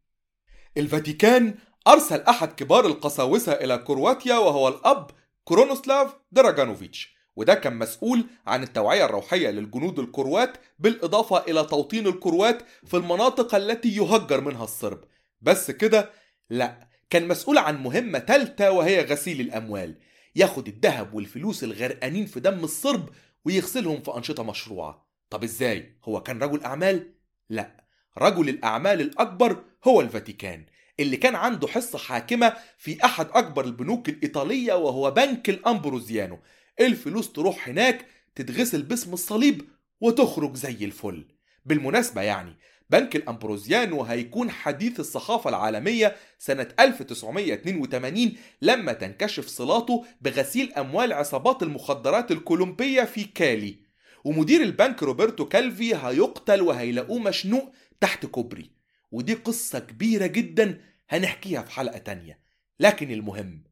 الفاتيكان 0.78 1.56
أرسل 1.88 2.22
أحد 2.22 2.54
كبار 2.54 2.86
القساوسة 2.86 3.52
إلى 3.52 3.78
كرواتيا 3.78 4.36
وهو 4.38 4.68
الأب 4.68 5.12
كرونوسلاف 5.44 6.16
دراجانوفيتش 6.32 7.16
وده 7.36 7.54
كان 7.54 7.76
مسؤول 7.76 8.26
عن 8.48 8.64
التوعية 8.64 9.06
الروحية 9.06 9.50
للجنود 9.50 10.00
الكروات 10.00 10.58
بالإضافة 10.80 11.38
إلى 11.38 11.64
توطين 11.64 12.08
الكروات 12.08 12.62
في 12.86 12.98
المناطق 12.98 13.56
التي 13.56 13.96
يهجر 13.96 14.42
منها 14.42 14.64
الصرب 14.64 15.04
بس 15.42 15.72
كده 15.72 16.10
لا 16.50 16.88
كان 17.14 17.28
مسؤول 17.28 17.58
عن 17.58 17.84
مهمة 17.84 18.20
تالتة 18.20 18.72
وهي 18.72 19.02
غسيل 19.02 19.42
الأموال. 19.42 19.96
ياخد 20.36 20.68
الذهب 20.68 21.14
والفلوس 21.14 21.64
الغرقانين 21.64 22.26
في 22.26 22.40
دم 22.40 22.64
الصرب 22.64 23.10
ويغسلهم 23.46 24.02
في 24.02 24.18
أنشطة 24.18 24.44
مشروعة. 24.44 25.08
طب 25.30 25.44
إزاي؟ 25.44 25.98
هو 26.04 26.24
كان 26.24 26.44
رجل 26.44 26.64
أعمال؟ 26.64 27.14
لا. 27.50 27.86
رجل 28.18 28.50
الأعمال 28.50 29.02
الأكبر 29.02 29.64
هو 29.84 30.02
الفاتيكان 30.02 30.66
اللي 31.00 31.18
كان 31.18 31.36
عنده 31.36 31.68
حصة 31.68 31.98
حاكمة 31.98 32.54
في 32.78 33.06
أحد 33.06 33.28
أكبر 33.34 33.66
البنوك 33.66 34.10
الإيطالية 34.10 34.74
وهو 34.74 35.12
بنك 35.12 35.50
الأمبروزيانو. 35.50 36.40
الفلوس 36.80 37.32
تروح 37.32 37.70
هناك 37.70 38.06
تتغسل 38.36 38.84
باسم 38.84 39.14
الصليب 39.14 39.62
وتخرج 40.02 40.56
زي 40.56 40.86
الفل. 40.86 41.28
بالمناسبة 41.66 42.22
يعني 42.22 42.58
بنك 42.94 43.16
الأمبروزيانو 43.16 44.04
هيكون 44.04 44.52
حديث 44.52 45.00
الصحافة 45.00 45.50
العالمية 45.50 46.16
سنة 46.40 46.68
1982 46.80 48.34
لما 48.62 48.94
تنكشف 48.94 49.48
صلاته 49.48 50.06
بغسيل 50.22 50.74
أموال 50.74 51.14
عصابات 51.14 51.64
المخدرات 51.64 52.32
الكولومبية 52.32 53.04
في 53.04 53.24
كالي. 53.24 53.80
ومدير 54.24 54.62
البنك 54.62 55.04
روبرتو 55.04 55.46
كالفي 55.46 55.96
هيقتل 55.96 56.62
وهيلاقوه 56.62 57.20
مشنوق 57.20 57.72
تحت 58.02 58.26
كوبري. 58.26 58.72
ودي 59.12 59.34
قصة 59.34 59.80
كبيرة 59.80 60.26
جدا 60.26 60.82
هنحكيها 61.10 61.62
في 61.62 61.72
حلقة 61.72 61.98
تانية. 61.98 62.40
لكن 62.80 63.12
المهم 63.12 63.64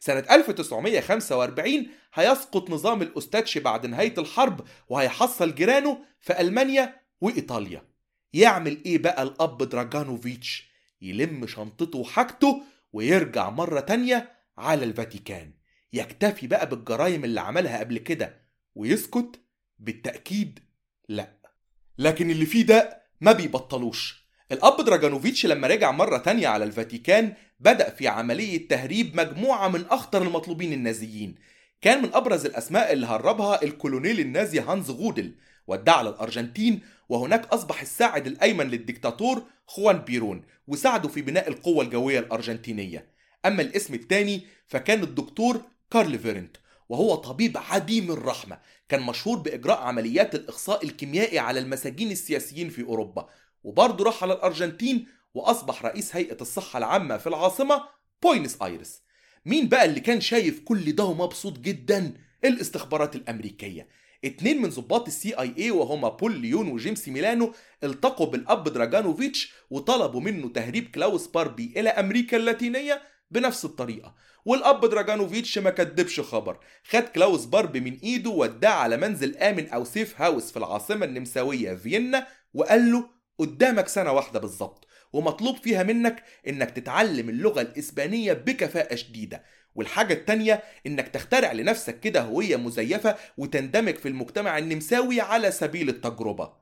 سنة 0.00 0.24
1945 0.30 1.86
هيسقط 2.14 2.70
نظام 2.70 3.02
الأستاتشي 3.02 3.60
بعد 3.60 3.86
نهاية 3.86 4.14
الحرب 4.18 4.60
وهيحصل 4.88 5.54
جيرانه 5.54 5.98
في 6.20 6.40
ألمانيا 6.40 7.00
وإيطاليا. 7.20 7.89
يعمل 8.32 8.84
إيه 8.86 8.98
بقى 8.98 9.22
الأب 9.22 9.68
دراجانوفيتش؟ 9.68 10.70
يلم 11.02 11.46
شنطته 11.46 11.98
وحاجته 11.98 12.62
ويرجع 12.92 13.50
مرة 13.50 13.80
تانية 13.80 14.32
على 14.58 14.84
الفاتيكان. 14.84 15.52
يكتفي 15.92 16.46
بقى 16.46 16.68
بالجرايم 16.68 17.24
اللي 17.24 17.40
عملها 17.40 17.78
قبل 17.78 17.98
كده 17.98 18.40
ويسكت؟ 18.74 19.40
بالتأكيد 19.78 20.60
لا. 21.08 21.36
لكن 21.98 22.30
اللي 22.30 22.46
فيه 22.46 22.62
داء 22.66 23.02
ما 23.20 23.32
بيبطلوش. 23.32 24.30
الأب 24.52 24.84
دراجانوفيتش 24.84 25.46
لما 25.46 25.66
رجع 25.68 25.90
مرة 25.90 26.18
تانية 26.18 26.48
على 26.48 26.64
الفاتيكان 26.64 27.34
بدأ 27.60 27.90
في 27.90 28.08
عملية 28.08 28.68
تهريب 28.68 29.16
مجموعة 29.20 29.68
من 29.68 29.84
أخطر 29.90 30.22
المطلوبين 30.22 30.72
النازيين. 30.72 31.34
كان 31.80 32.02
من 32.02 32.14
أبرز 32.14 32.46
الأسماء 32.46 32.92
اللي 32.92 33.06
هربها 33.06 33.62
الكولونيل 33.62 34.20
النازي 34.20 34.60
هانز 34.60 34.90
رودل. 34.90 35.34
وداه 35.70 35.96
على 35.96 36.08
الأرجنتين 36.08 36.80
وهناك 37.08 37.46
أصبح 37.46 37.80
الساعد 37.80 38.26
الأيمن 38.26 38.66
للدكتاتور 38.66 39.42
خوان 39.66 39.98
بيرون 39.98 40.42
وساعده 40.66 41.08
في 41.08 41.22
بناء 41.22 41.48
القوة 41.48 41.84
الجوية 41.84 42.18
الأرجنتينية. 42.18 43.10
أما 43.46 43.62
الاسم 43.62 43.94
الثاني 43.94 44.46
فكان 44.66 45.02
الدكتور 45.02 45.62
كارل 45.90 46.18
فيرنت 46.18 46.56
وهو 46.88 47.14
طبيب 47.14 47.56
عديم 47.58 48.10
الرحمة. 48.12 48.58
كان 48.88 49.02
مشهور 49.02 49.38
بإجراء 49.38 49.78
عمليات 49.78 50.34
الإخصاء 50.34 50.84
الكيميائي 50.84 51.38
على 51.38 51.60
المساجين 51.60 52.10
السياسيين 52.10 52.68
في 52.68 52.82
أوروبا. 52.82 53.28
وبرضه 53.64 54.04
راح 54.04 54.22
على 54.22 54.32
الأرجنتين 54.32 55.06
وأصبح 55.34 55.84
رئيس 55.84 56.16
هيئة 56.16 56.36
الصحة 56.40 56.78
العامة 56.78 57.16
في 57.16 57.26
العاصمة 57.26 57.82
بوينس 58.22 58.62
آيرس. 58.62 59.02
مين 59.46 59.68
بقى 59.68 59.84
اللي 59.84 60.00
كان 60.00 60.20
شايف 60.20 60.60
كل 60.60 60.92
ده 60.92 61.04
ومبسوط 61.04 61.58
جدا؟ 61.58 62.14
الاستخبارات 62.44 63.16
الأمريكية. 63.16 63.88
اتنين 64.24 64.62
من 64.62 64.68
ضباط 64.68 65.06
ال 65.06 65.38
CIA 65.38 65.70
وهما 65.70 66.08
بول 66.08 66.36
ليون 66.36 66.68
وجيمس 66.68 67.08
ميلانو 67.08 67.52
التقوا 67.84 68.26
بالأب 68.26 68.68
دراجانوفيتش 68.68 69.52
وطلبوا 69.70 70.20
منه 70.20 70.48
تهريب 70.48 70.90
كلاوس 70.90 71.26
باربي 71.26 71.72
إلى 71.76 71.88
أمريكا 71.88 72.36
اللاتينية 72.36 73.02
بنفس 73.30 73.64
الطريقة. 73.64 74.14
والأب 74.44 74.86
دراجانوفيتش 74.86 75.58
ما 75.58 75.70
كدبش 75.70 76.20
خبر. 76.20 76.58
خد 76.84 77.02
كلاوس 77.02 77.44
باربي 77.44 77.80
من 77.80 77.98
إيده 78.02 78.30
وداه 78.30 78.68
على 78.70 78.96
منزل 78.96 79.36
آمن 79.36 79.68
أو 79.68 79.84
safe 79.84 80.20
house 80.20 80.50
في 80.50 80.56
العاصمة 80.56 81.06
النمساوية 81.06 81.74
فيينا 81.74 82.26
وقال 82.54 82.92
له 82.92 83.08
قدامك 83.38 83.88
سنة 83.88 84.12
واحدة 84.12 84.40
بالظبط 84.40 84.86
ومطلوب 85.12 85.56
فيها 85.56 85.82
منك 85.82 86.24
إنك 86.48 86.70
تتعلم 86.70 87.28
اللغة 87.28 87.60
الإسبانية 87.60 88.32
بكفاءة 88.32 88.94
شديدة. 88.94 89.44
والحاجة 89.74 90.14
التانية 90.14 90.62
إنك 90.86 91.08
تخترع 91.08 91.52
لنفسك 91.52 92.00
كده 92.00 92.22
هوية 92.22 92.56
مزيفة 92.56 93.16
وتندمج 93.38 93.94
في 93.94 94.08
المجتمع 94.08 94.58
النمساوي 94.58 95.20
على 95.20 95.50
سبيل 95.50 95.88
التجربة. 95.88 96.52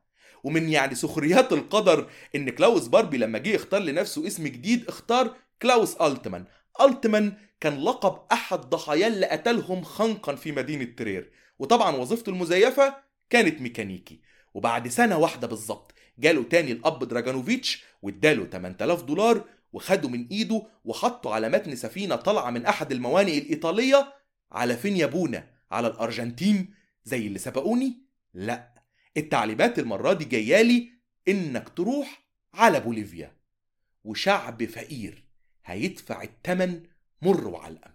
ومن 0.45 0.69
يعني 0.69 0.95
سخريات 0.95 1.53
القدر 1.53 2.11
إن 2.37 2.51
كلاوس 2.51 2.87
باربي 2.87 3.19
لما 3.19 3.39
جه 3.39 3.49
يختار 3.49 3.81
لنفسه 3.81 4.27
اسم 4.27 4.45
جديد 4.45 4.89
اختار 4.89 5.37
كلاوس 5.63 5.97
ألتمان. 5.97 6.45
ألتمان 6.81 7.33
كان 7.61 7.85
لقب 7.85 8.19
أحد 8.33 8.61
ضحايا 8.61 9.07
اللي 9.07 9.27
قتلهم 9.27 9.83
خنقا 9.83 10.35
في 10.35 10.53
مدينة 10.53 10.89
ترير. 10.97 11.31
وطبعا 11.59 11.97
وظيفته 11.97 12.31
المزيفة 12.31 12.95
كانت 13.31 13.61
ميكانيكي. 13.61 14.21
وبعد 14.55 14.89
سنة 14.89 15.19
واحدة 15.19 15.47
بالظبط 15.47 15.95
جاله 16.19 16.43
تاني 16.43 16.73
الأب 16.73 17.05
دراجانوفيتش 17.09 17.85
واداله 18.03 18.45
8000 18.47 19.03
دولار 19.03 19.45
وخده 19.73 20.09
من 20.09 20.27
إيده 20.31 20.63
وحطه 20.85 21.35
على 21.35 21.49
متن 21.49 21.77
سفينة 21.77 22.17
طالعة 22.17 22.51
من 22.51 22.67
أحد 22.67 22.93
الموانئ 22.93 23.39
الإيطالية 23.39 24.13
على 24.53 24.77
فين 24.77 24.97
يا 24.97 25.07
أبونا؟ 25.07 25.47
على 25.71 25.87
الأرجنتين 25.89 26.75
زي 27.05 27.27
اللي 27.27 27.39
سبقوني؟ 27.39 28.03
لا 28.35 28.75
التعليمات 29.17 29.79
المرة 29.79 30.13
دي 30.13 30.25
جايالي 30.25 30.91
إنك 31.29 31.69
تروح 31.69 32.23
على 32.55 32.81
بوليفيا 32.81 33.33
وشعب 34.05 34.65
فقير 34.65 35.25
هيدفع 35.65 36.23
التمن 36.23 36.83
مر 37.23 37.49
وعلقم 37.49 37.91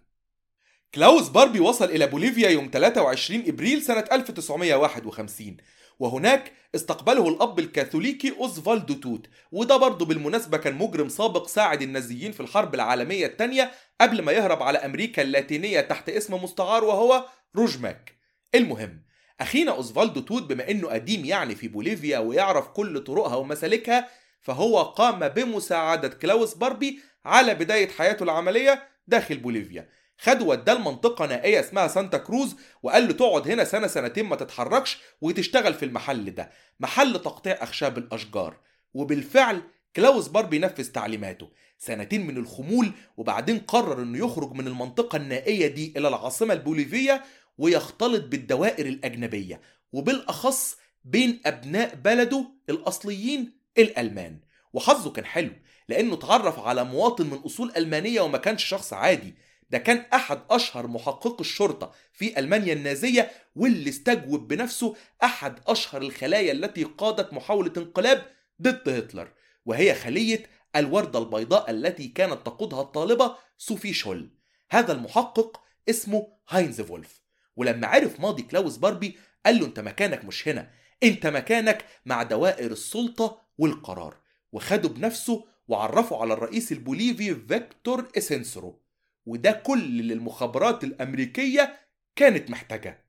كلاوس 0.94 1.28
باربي 1.28 1.60
وصل 1.60 1.84
إلى 1.84 2.06
بوليفيا 2.06 2.48
يوم 2.50 2.70
23 2.72 3.42
إبريل 3.46 3.82
سنة 3.82 4.04
1951 4.12 5.56
وهناك 5.98 6.52
استقبله 6.74 7.28
الأب 7.28 7.58
الكاثوليكي 7.58 8.36
أوزفالدو 8.40 8.94
توت 8.94 9.26
وده 9.52 9.76
برضه 9.76 10.06
بالمناسبة 10.06 10.56
كان 10.56 10.74
مجرم 10.74 11.08
سابق 11.08 11.46
ساعد 11.46 11.82
النازيين 11.82 12.32
في 12.32 12.40
الحرب 12.40 12.74
العالمية 12.74 13.26
الثانية 13.26 13.70
قبل 14.00 14.22
ما 14.22 14.32
يهرب 14.32 14.62
على 14.62 14.78
أمريكا 14.78 15.22
اللاتينية 15.22 15.80
تحت 15.80 16.08
اسم 16.08 16.34
مستعار 16.44 16.84
وهو 16.84 17.26
روجماك. 17.56 18.18
المهم 18.54 19.02
أخينا 19.40 19.72
أوزفالدو 19.72 20.20
توت 20.20 20.42
بما 20.42 20.70
إنه 20.70 20.88
قديم 20.88 21.24
يعني 21.24 21.54
في 21.54 21.68
بوليفيا 21.68 22.18
ويعرف 22.18 22.68
كل 22.68 23.00
طرقها 23.00 23.36
ومسالكها 23.36 24.08
فهو 24.40 24.82
قام 24.82 25.28
بمساعدة 25.28 26.08
كلاوس 26.08 26.54
باربي 26.54 27.00
على 27.24 27.54
بداية 27.54 27.88
حياته 27.88 28.22
العملية 28.22 28.88
داخل 29.06 29.36
بوليفيا. 29.36 29.88
خد 30.18 30.42
وداه 30.42 30.74
لمنطقة 30.74 31.26
نائية 31.26 31.60
اسمها 31.60 31.88
سانتا 31.88 32.18
كروز 32.18 32.56
وقال 32.82 33.06
له 33.06 33.12
تقعد 33.12 33.48
هنا 33.48 33.64
سنة 33.64 33.86
سنتين 33.86 34.24
ما 34.24 34.36
تتحركش 34.36 34.98
وتشتغل 35.20 35.74
في 35.74 35.84
المحل 35.84 36.34
ده. 36.34 36.50
محل 36.80 37.12
تقطيع 37.22 37.62
أخشاب 37.62 37.98
الأشجار. 37.98 38.56
وبالفعل 38.94 39.62
كلاوس 39.96 40.28
باربي 40.28 40.58
نفذ 40.58 40.92
تعليماته. 40.92 41.50
سنتين 41.78 42.26
من 42.26 42.36
الخمول 42.36 42.92
وبعدين 43.16 43.58
قرر 43.58 44.02
إنه 44.02 44.18
يخرج 44.18 44.52
من 44.52 44.66
المنطقة 44.66 45.16
النائية 45.16 45.66
دي 45.66 45.94
إلى 45.96 46.08
العاصمة 46.08 46.54
البوليفية 46.54 47.24
ويختلط 47.58 48.24
بالدوائر 48.24 48.86
الأجنبية. 48.86 49.60
وبالأخص 49.92 50.76
بين 51.04 51.40
أبناء 51.46 51.94
بلده 51.94 52.44
الأصليين 52.70 53.52
الألمان. 53.78 54.40
وحظه 54.72 55.10
كان 55.10 55.24
حلو 55.24 55.50
لأنه 55.88 56.14
اتعرف 56.14 56.58
على 56.58 56.84
مواطن 56.84 57.26
من 57.26 57.38
أصول 57.38 57.72
ألمانية 57.76 58.20
وما 58.20 58.38
كانش 58.38 58.64
شخص 58.64 58.92
عادي. 58.92 59.34
ده 59.70 59.78
كان 59.78 59.96
أحد 60.14 60.40
أشهر 60.50 60.86
محققي 60.86 61.40
الشرطة 61.40 61.92
في 62.12 62.38
ألمانيا 62.38 62.72
النازية 62.72 63.30
واللي 63.56 63.90
استجوب 63.90 64.48
بنفسه 64.48 64.96
أحد 65.24 65.58
أشهر 65.66 66.02
الخلايا 66.02 66.52
التي 66.52 66.84
قادت 66.84 67.32
محاولة 67.32 67.72
انقلاب 67.76 68.26
ضد 68.62 68.88
هتلر 68.88 69.32
وهي 69.66 69.94
خلية 69.94 70.46
الوردة 70.76 71.18
البيضاء 71.18 71.70
التي 71.70 72.08
كانت 72.08 72.46
تقودها 72.46 72.80
الطالبة 72.82 73.36
صوفي 73.58 73.92
شول. 73.92 74.30
هذا 74.70 74.92
المحقق 74.92 75.60
اسمه 75.88 76.28
هاينز 76.48 76.80
فولف. 76.80 77.22
ولما 77.56 77.86
عرف 77.86 78.20
ماضي 78.20 78.42
كلاوس 78.42 78.76
باربي 78.76 79.18
قال 79.46 79.58
له 79.60 79.66
أنت 79.66 79.80
مكانك 79.80 80.24
مش 80.24 80.48
هنا 80.48 80.70
أنت 81.02 81.26
مكانك 81.26 81.84
مع 82.06 82.22
دوائر 82.22 82.72
السلطة 82.72 83.40
والقرار 83.58 84.16
وخده 84.52 84.88
بنفسه 84.88 85.44
وعرفه 85.68 86.20
على 86.20 86.34
الرئيس 86.34 86.72
البوليفي 86.72 87.34
فيكتور 87.34 88.08
استنسورو 88.18 88.82
وده 89.26 89.52
كل 89.52 89.82
اللي 89.82 90.14
المخابرات 90.14 90.84
الأمريكية 90.84 91.76
كانت 92.16 92.50
محتاجاه. 92.50 93.04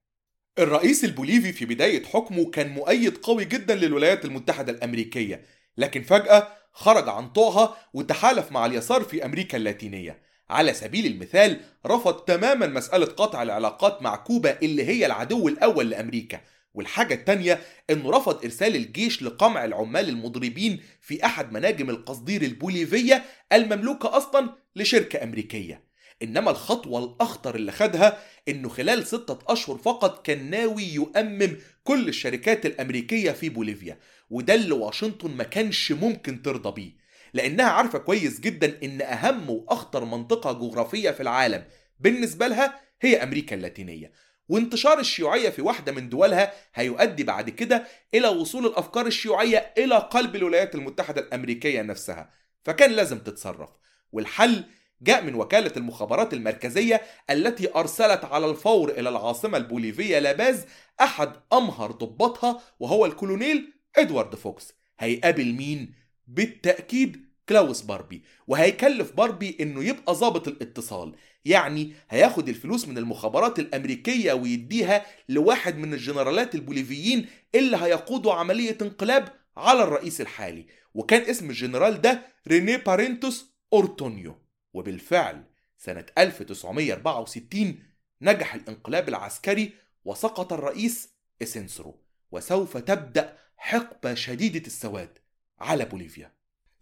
الرئيس 0.60 1.06
البوليفي 1.06 1.52
في 1.52 1.66
بداية 1.66 2.04
حكمه 2.04 2.50
كان 2.50 2.70
مؤيد 2.70 3.18
قوي 3.18 3.46
جدا 3.46 3.76
للولايات 3.76 4.26
المتحدة 4.26 4.72
الأمريكية 4.72 5.46
لكن 5.78 6.02
فجأة 6.02 6.48
خرج 6.74 7.10
عن 7.10 7.30
طوعها 7.30 7.78
وتحالف 7.94 8.52
مع 8.52 8.66
اليسار 8.66 9.04
في 9.04 9.26
أمريكا 9.26 9.58
اللاتينية. 9.58 10.26
على 10.50 10.74
سبيل 10.74 11.06
المثال 11.06 11.60
رفض 11.86 12.14
تماما 12.14 12.68
مسألة 12.68 13.06
قطع 13.06 13.44
العلاقات 13.44 14.02
مع 14.02 14.16
كوبا 14.16 14.62
اللي 14.62 14.86
هي 14.86 15.06
العدو 15.06 15.48
الأول 15.48 15.90
لأمريكا. 15.90 16.42
والحاجة 16.74 17.14
التانية 17.14 17.60
انه 17.90 18.10
رفض 18.12 18.44
إرسال 18.44 18.76
الجيش 18.76 19.24
لقمع 19.24 19.66
العمال 19.66 20.10
المضربين 20.10 20.84
في 21.02 21.26
أحد 21.26 21.54
مناجم 21.54 21.90
القصدير 21.90 22.42
البوليفية 22.42 23.24
المملوكة 23.54 24.18
أصلا 24.18 24.50
لشركة 24.76 25.24
أمريكية. 25.24 25.85
إنما 26.22 26.52
الخطوة 26.52 27.04
الأخطر 27.04 27.56
اللي 27.56 27.72
خدها 27.72 28.20
إنه 28.48 28.70
خلال 28.70 29.08
ستة 29.08 29.40
أشهر 29.48 29.78
فقط 29.78 30.26
كان 30.26 30.50
ناوي 30.50 30.84
يؤمم 30.84 31.58
كل 31.84 32.08
الشركات 32.08 32.66
الأمريكية 32.66 33.32
في 33.32 33.50
بوليفيا 33.50 34.00
وده 34.30 34.54
اللي 34.54 34.74
واشنطن 34.74 35.32
ما 35.32 35.44
كانش 35.44 35.92
ممكن 35.92 36.42
ترضى 36.42 36.72
بيه 36.82 36.92
لأنها 37.34 37.66
عارفة 37.66 38.00
كويس 38.00 38.40
جدا 38.40 38.78
إن 38.84 39.02
أهم 39.02 39.50
وأخطر 39.50 40.06
منطقة 40.06 40.52
جغرافية 40.54 41.12
في 41.12 41.24
العالم 41.24 41.64
بالنسبة 42.00 42.48
لها 42.48 42.80
هي 43.02 43.24
أمريكا 43.24 43.56
اللاتينية 43.56 44.12
وانتشار 44.50 45.00
الشيوعية 45.00 45.50
في 45.50 45.62
واحدة 45.62 45.92
من 45.92 46.10
دولها 46.10 46.54
هيؤدي 46.74 47.24
بعد 47.24 47.50
كده 47.50 47.88
إلى 48.14 48.28
وصول 48.28 48.66
الأفكار 48.66 49.08
الشيوعية 49.08 49.74
إلى 49.78 49.96
قلب 49.96 50.36
الولايات 50.36 50.76
المتحدة 50.76 51.22
الأمريكية 51.22 51.82
نفسها 51.82 52.30
فكان 52.64 52.92
لازم 52.92 53.20
تتصرف 53.20 53.70
والحل 54.12 54.64
جاء 55.02 55.24
من 55.24 55.36
وكالة 55.36 55.72
المخابرات 55.78 56.34
المركزية 56.34 57.02
التي 57.30 57.76
أرسلت 57.76 58.26
على 58.26 58.46
الفور 58.50 58.90
إلى 58.90 59.10
العاصمة 59.10 59.58
البوليفية 59.58 60.20
لاباز 60.20 60.66
أحد 61.02 61.32
أمهر 61.54 61.92
ضباطها 61.92 62.62
وهو 62.80 63.06
الكولونيل 63.06 63.74
إدوارد 63.98 64.36
فوكس. 64.36 64.74
هيقابل 65.00 65.54
مين؟ 65.54 65.94
بالتأكيد 66.28 67.26
كلاوس 67.50 67.82
باربي. 67.82 68.24
وهيكلف 68.48 69.12
باربي 69.12 69.58
إنه 69.62 69.84
يبقى 69.84 70.14
ضابط 70.14 70.48
الاتصال. 70.48 71.16
يعني 71.46 71.94
هياخد 72.10 72.50
الفلوس 72.50 72.88
من 72.88 72.98
المخابرات 72.98 73.60
الأمريكية 73.60 74.34
ويديها 74.34 75.06
لواحد 75.30 75.78
من 75.78 75.94
الجنرالات 75.94 76.56
البوليفيين 76.56 77.28
اللي 77.56 77.78
هيقودوا 77.78 78.34
عملية 78.34 78.78
انقلاب 78.82 79.30
على 79.58 79.84
الرئيس 79.84 80.22
الحالي. 80.22 80.66
وكان 80.94 81.22
اسم 81.22 81.50
الجنرال 81.50 82.02
ده 82.02 82.22
ريني 82.48 82.78
بارينتوس 82.78 83.56
أورتونيو. 83.74 84.45
وبالفعل 84.76 85.44
سنة 85.78 86.06
1964 86.18 87.84
نجح 88.22 88.56
الانقلاب 88.56 89.10
العسكري 89.10 89.74
وسقط 90.06 90.54
الرئيس 90.54 91.10
إستنسورو 91.42 92.02
وسوف 92.32 92.78
تبدأ 92.78 93.38
حقبة 93.58 94.14
شديدة 94.14 94.68
السواد 94.68 95.18
على 95.60 95.86
بوليفيا. 95.86 96.32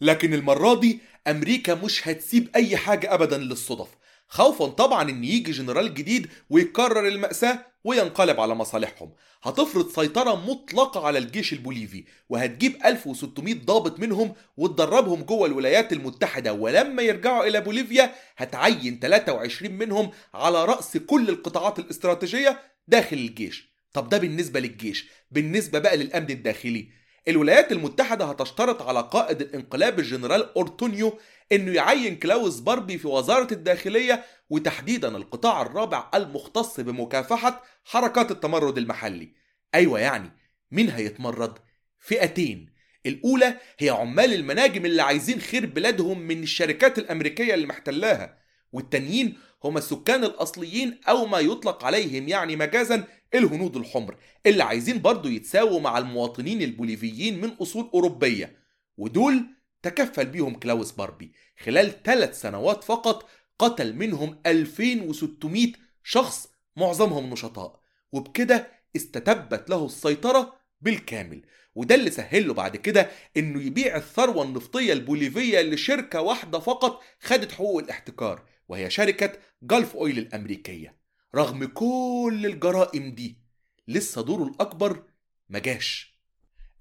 لكن 0.02 0.34
المرة 0.34 0.80
دي 0.80 1.00
أمريكا 1.28 1.76
مش 1.76 2.08
هتسيب 2.08 2.50
أي 2.56 2.78
حاجة 2.78 3.14
أبدا 3.14 3.38
للصدف. 3.38 3.88
خوفا 4.28 4.68
طبعا 4.68 5.10
إن 5.10 5.24
يجي 5.24 5.52
جنرال 5.52 5.94
جديد 5.94 6.30
ويكرر 6.50 7.08
المأساة 7.08 7.66
وينقلب 7.84 8.40
على 8.40 8.56
مصالحهم. 8.56 9.14
هتفرض 9.44 9.90
سيطرة 9.92 10.36
مطلقة 10.52 11.06
على 11.08 11.20
الجيش 11.20 11.54
البوليفي 11.54 12.04
وهتجيب 12.30 12.76
1600 12.86 13.54
ضابط 13.54 14.00
منهم 14.00 14.34
وتدربهم 14.58 15.24
جوه 15.24 15.48
الولايات 15.48 15.94
المتحدة 15.94 16.54
ولما 16.54 17.02
يرجعوا 17.02 17.46
إلى 17.46 17.62
بوليفيا 17.62 18.16
هتعين 18.38 19.00
23 19.00 19.72
منهم 19.74 20.12
على 20.34 20.66
رأس 20.66 20.98
كل 20.98 21.30
القطاعات 21.30 21.80
الاستراتيجية 21.80 22.60
داخل 22.88 23.18
الجيش. 23.18 23.74
طب 23.94 24.10
ده 24.10 24.18
بالنسبة 24.18 24.60
للجيش 24.60 25.10
بالنسبة 25.32 25.80
بقى 25.80 25.98
للأمن 25.98 26.30
الداخلي. 26.30 26.90
الولايات 27.28 27.72
المتحدة 27.72 28.26
هتشترط 28.26 28.82
على 28.82 29.02
قائد 29.12 29.42
الانقلاب 29.42 30.00
الجنرال 30.00 30.56
أورتونيو 30.56 31.20
إنه 31.52 31.72
يعين 31.72 32.16
كلاوس 32.16 32.60
باربي 32.60 32.98
في 32.98 33.08
وزارة 33.08 33.54
الداخلية 33.54 34.24
وتحديدا 34.50 35.18
القطاع 35.18 35.62
الرابع 35.62 36.10
المختص 36.14 36.80
بمكافحة 36.80 37.64
حركات 37.84 38.32
التمرد 38.32 38.78
المحلي 38.78 39.34
أيوه 39.76 40.00
يعني 40.00 40.32
مين 40.72 40.90
هيتمرد؟ 40.90 41.54
فئتين 42.00 42.74
الأولى 43.06 43.58
هي 43.80 43.90
عمال 43.90 44.34
المناجم 44.34 44.86
اللي 44.86 45.02
عايزين 45.02 45.40
خير 45.40 45.66
بلادهم 45.66 46.20
من 46.20 46.44
الشركات 46.44 47.00
الأمريكية 47.00 47.54
اللي 47.54 47.68
محتلاها 47.68 48.38
والتانيين 48.72 49.38
هم 49.64 49.78
السكان 49.78 50.24
الأصليين 50.24 51.00
أو 51.10 51.26
ما 51.26 51.40
يطلق 51.40 51.86
عليهم 51.86 52.28
يعني 52.28 52.56
مجازا 52.56 53.04
الهنود 53.36 53.78
الحمر 53.78 54.16
اللي 54.46 54.64
عايزين 54.64 55.02
برضو 55.02 55.30
يتساووا 55.30 55.80
مع 55.80 55.98
المواطنين 55.98 56.62
البوليفيين 56.62 57.42
من 57.42 57.50
أصول 57.50 57.90
أوروبية 57.94 58.58
ودول 58.98 59.46
تكفل 59.84 60.26
بيهم 60.26 60.56
كلاوس 60.56 60.92
باربي. 60.92 61.32
خلال 61.64 62.04
ثلاث 62.04 62.42
سنوات 62.42 62.84
فقط 62.84 63.30
قتل 63.60 63.96
منهم 63.96 64.40
2600 64.46 65.72
شخص 66.04 66.48
معظمهم 66.78 67.30
نشطاء. 67.30 67.80
وبكده 68.12 68.68
استتبت 68.96 69.70
له 69.70 69.86
السيطرة 69.86 70.54
بالكامل. 70.82 71.42
وده 71.76 71.96
اللي 71.96 72.12
سهل 72.12 72.48
له 72.48 72.54
بعد 72.54 72.76
كده 72.76 73.10
إنه 73.38 73.62
يبيع 73.62 73.96
الثروة 73.96 74.44
النفطية 74.44 74.94
البوليفية 74.94 75.62
لشركة 75.62 76.22
واحدة 76.22 76.60
فقط 76.60 77.04
خدت 77.20 77.52
حقوق 77.52 77.84
الاحتكار 77.84 78.46
وهي 78.68 78.90
شركة 78.90 79.34
جلف 79.64 79.96
اويل 79.96 80.18
الأمريكية. 80.18 81.03
رغم 81.36 81.66
كل 81.66 82.42
الجرائم 82.46 83.12
دي 83.16 83.38
لسه 83.88 84.22
دوره 84.22 84.44
الأكبر 84.44 85.04
مجاش 85.50 86.14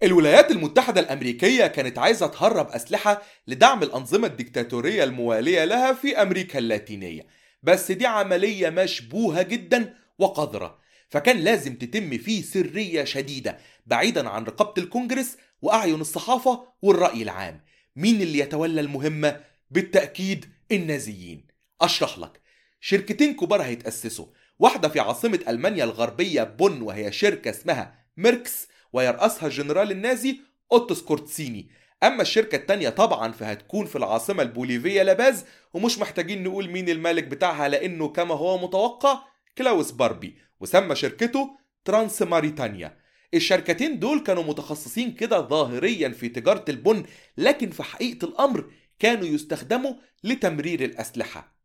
الولايات 0.03 0.51
المتحدة 0.51 1.01
الأمريكية 1.01 1.67
كانت 1.67 1.99
عايزة 1.99 2.27
تهرب 2.27 2.69
أسلحة 2.69 3.23
لدعم 3.47 3.83
الأنظمة 3.83 4.27
الديكتاتورية 4.27 5.05
الموالية 5.05 5.65
لها 5.65 5.93
في 5.93 6.23
أمريكا 6.23 6.59
اللاتينية 6.59 7.27
بس 7.63 7.93
دي 7.93 8.07
عملية 8.07 8.71
مشبوهة 8.71 9.43
جدا 9.43 9.95
وقذرة. 10.19 10.79
فكان 11.09 11.37
لازم 11.39 11.77
تتم 11.77 12.19
فيه 12.19 12.43
سرية 12.43 13.05
شديدة 13.05 13.59
بعيدا 13.87 14.29
عن 14.29 14.45
رقابة 14.45 14.83
الكونجرس 14.83 15.37
وأعين 15.63 16.01
الصحافة 16.01 16.69
والرأي 16.83 17.23
العام. 17.23 17.65
مين 17.97 18.23
اللي 18.23 18.39
يتولى 18.39 18.81
المهمة؟ 18.81 19.41
بالتأكيد 19.71 20.47
النازيين. 20.73 21.47
أشرح 21.81 22.19
لك. 22.19 22.41
شركتين 22.81 23.37
كبار 23.37 23.63
هيتأسسوا. 23.63 24.27
واحدة 24.59 24.89
في 24.89 25.01
عاصمة 25.01 25.41
ألمانيا 25.49 25.85
الغربية 25.85 26.43
بون 26.43 26.83
وهي 26.83 27.13
شركة 27.13 27.51
اسمها 27.51 27.95
ميركس 28.17 28.69
ويرأسها 28.93 29.47
الجنرال 29.47 29.91
النازي 29.91 30.41
أوتو 30.73 30.95
سكورتسيني 30.95 31.71
أما 32.03 32.23
الشركة 32.23 32.57
التانية 32.57 32.89
طبعا 32.89 33.33
فهتكون 33.33 33.87
في 33.87 33.97
العاصمة 33.97 34.43
البوليفية 34.43 35.03
لاباز 35.03 35.45
ومش 35.75 35.99
محتاجين 35.99 36.43
نقول 36.43 36.71
مين 36.71 36.89
المالك 36.89 37.25
بتاعها 37.25 37.69
لأنه 37.69 38.09
كما 38.09 38.35
هو 38.35 38.59
متوقع 38.59 39.19
كلاوس 39.59 39.91
باربي 39.91 40.37
وسمى 40.61 40.95
شركته 40.97 41.57
ترانس 41.85 42.23
ماريتانيا 42.23 43.03
الشركتين 43.35 43.99
دول 43.99 44.21
كانوا 44.21 44.43
متخصصين 44.43 45.13
كده 45.13 45.41
ظاهريا 45.41 46.09
في 46.09 46.29
تجارة 46.29 46.65
البن 46.69 47.05
لكن 47.37 47.71
في 47.71 47.83
حقيقة 47.83 48.25
الأمر 48.25 48.71
كانوا 48.99 49.27
يستخدموا 49.27 49.95
لتمرير 50.25 50.85
الأسلحة. 50.85 51.57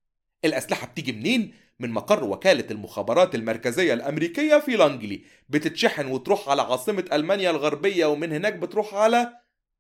الأسلحة 0.46 0.88
بتيجي 0.88 1.12
منين؟ 1.12 1.54
من 1.80 1.90
مقر 1.92 2.24
وكالة 2.24 2.66
المخابرات 2.72 3.36
المركزية 3.36 3.94
الأمريكية 3.94 4.60
في 4.60 4.72
لانجلي. 4.72 5.24
بتتشحن 5.50 6.08
وتروح 6.08 6.50
على 6.50 6.62
عاصمة 6.62 7.06
ألمانيا 7.14 7.50
الغربية 7.50 8.06
ومن 8.06 8.32
هناك 8.32 8.54
بتروح 8.54 8.94
على 8.94 9.34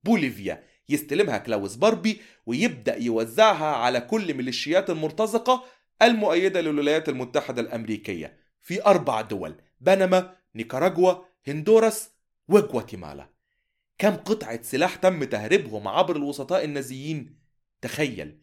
بوليفيا. 0.03 0.63
يستلمها 0.89 1.37
كلاوس 1.37 1.75
باربي 1.75 2.21
ويبدأ 2.45 2.95
يوزعها 2.95 3.75
على 3.75 4.01
كل 4.01 4.33
ميليشيات 4.33 4.89
المرتزقة 4.89 5.63
المؤيدة 6.01 6.61
للولايات 6.61 7.09
المتحدة 7.09 7.61
الأمريكية 7.61 8.37
في 8.61 8.85
أربع 8.85 9.21
دول 9.21 9.55
بنما، 9.81 10.35
نيكاراغوا، 10.55 11.15
هندوراس 11.47 12.09
وغواتيمالا. 12.47 13.29
كم 13.97 14.15
قطعة 14.15 14.61
سلاح 14.61 14.95
تم 14.95 15.23
تهريبهم 15.23 15.87
عبر 15.87 16.15
الوسطاء 16.15 16.63
النازيين؟ 16.63 17.39
تخيل! 17.81 18.41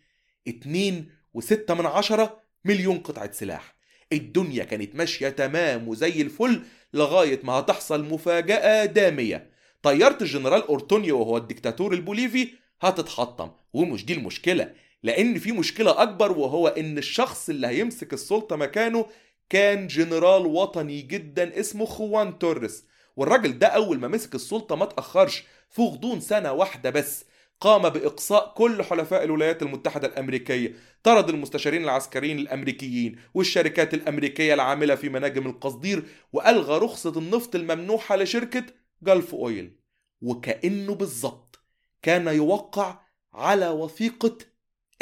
اتنين 0.49 1.11
وستة 1.35 1.75
من 1.75 1.87
عشرة 1.87 2.44
مليون 2.65 2.99
قطعة 2.99 3.33
سلاح. 3.33 3.75
الدنيا 4.13 4.65
كانت 4.65 4.95
ماشية 4.95 5.29
تمام 5.29 5.89
وزي 5.89 6.23
الفل 6.23 6.63
لغاية 6.95 7.41
ما 7.43 7.53
هتحصل 7.53 8.05
مفاجأة 8.05 8.85
دامية. 8.85 9.51
طيارة 9.83 10.19
الجنرال 10.21 10.63
أورتونيو 10.63 11.21
وهو 11.21 11.37
الدكتاتور 11.37 11.93
البوليفي 11.93 12.49
هتتحطم 12.83 13.51
ومش 13.73 14.05
دي 14.05 14.13
المشكلة 14.13 14.73
لأن 15.03 15.39
في 15.39 15.53
مشكلة 15.53 16.03
أكبر 16.03 16.39
وهو 16.39 16.69
إن 16.69 16.99
الشخص 16.99 17.49
اللي 17.49 17.67
هيمسك 17.67 18.13
السلطة 18.13 18.57
مكانه 18.57 19.07
كان 19.51 19.87
جنرال 19.87 20.47
وطني 20.47 21.03
جدا 21.03 21.61
اسمه 21.61 21.85
خوان 21.87 22.39
توريس. 22.39 22.85
والراجل 23.17 23.59
ده 23.59 23.67
أول 23.67 23.99
ما 23.99 24.09
مسك 24.09 24.35
السلطة 24.35 24.77
ما 24.77 24.85
تأخرش 24.85 25.45
في 25.71 25.83
غضون 25.83 26.21
سنة 26.21 26.53
واحدة 26.53 26.91
بس. 26.91 27.25
قام 27.65 27.89
بإقصاء 27.89 28.55
كل 28.57 28.83
حلفاء 28.83 29.25
الولايات 29.25 29.63
المتحدة 29.63 30.09
الأمريكية. 30.09 30.75
طرد 31.03 31.29
المستشارين 31.29 31.85
العسكريين 31.85 32.39
الأمريكيين 32.39 33.17
والشركات 33.35 33.95
الأمريكية 33.95 34.55
العاملة 34.55 34.95
في 34.95 35.09
مناجم 35.09 35.47
القصدير 35.47 36.05
وألغى 36.33 36.79
رخصة 36.79 37.19
النفط 37.19 37.55
الممنوحة 37.55 38.17
لشركة 38.17 38.65
جلف 39.03 39.35
أويل 39.35 39.77
وكأنه 40.21 40.95
بالظبط 40.95 41.61
كان 42.03 42.29
يوقع 42.29 43.01
على 43.33 43.69
وثيقة 43.69 44.39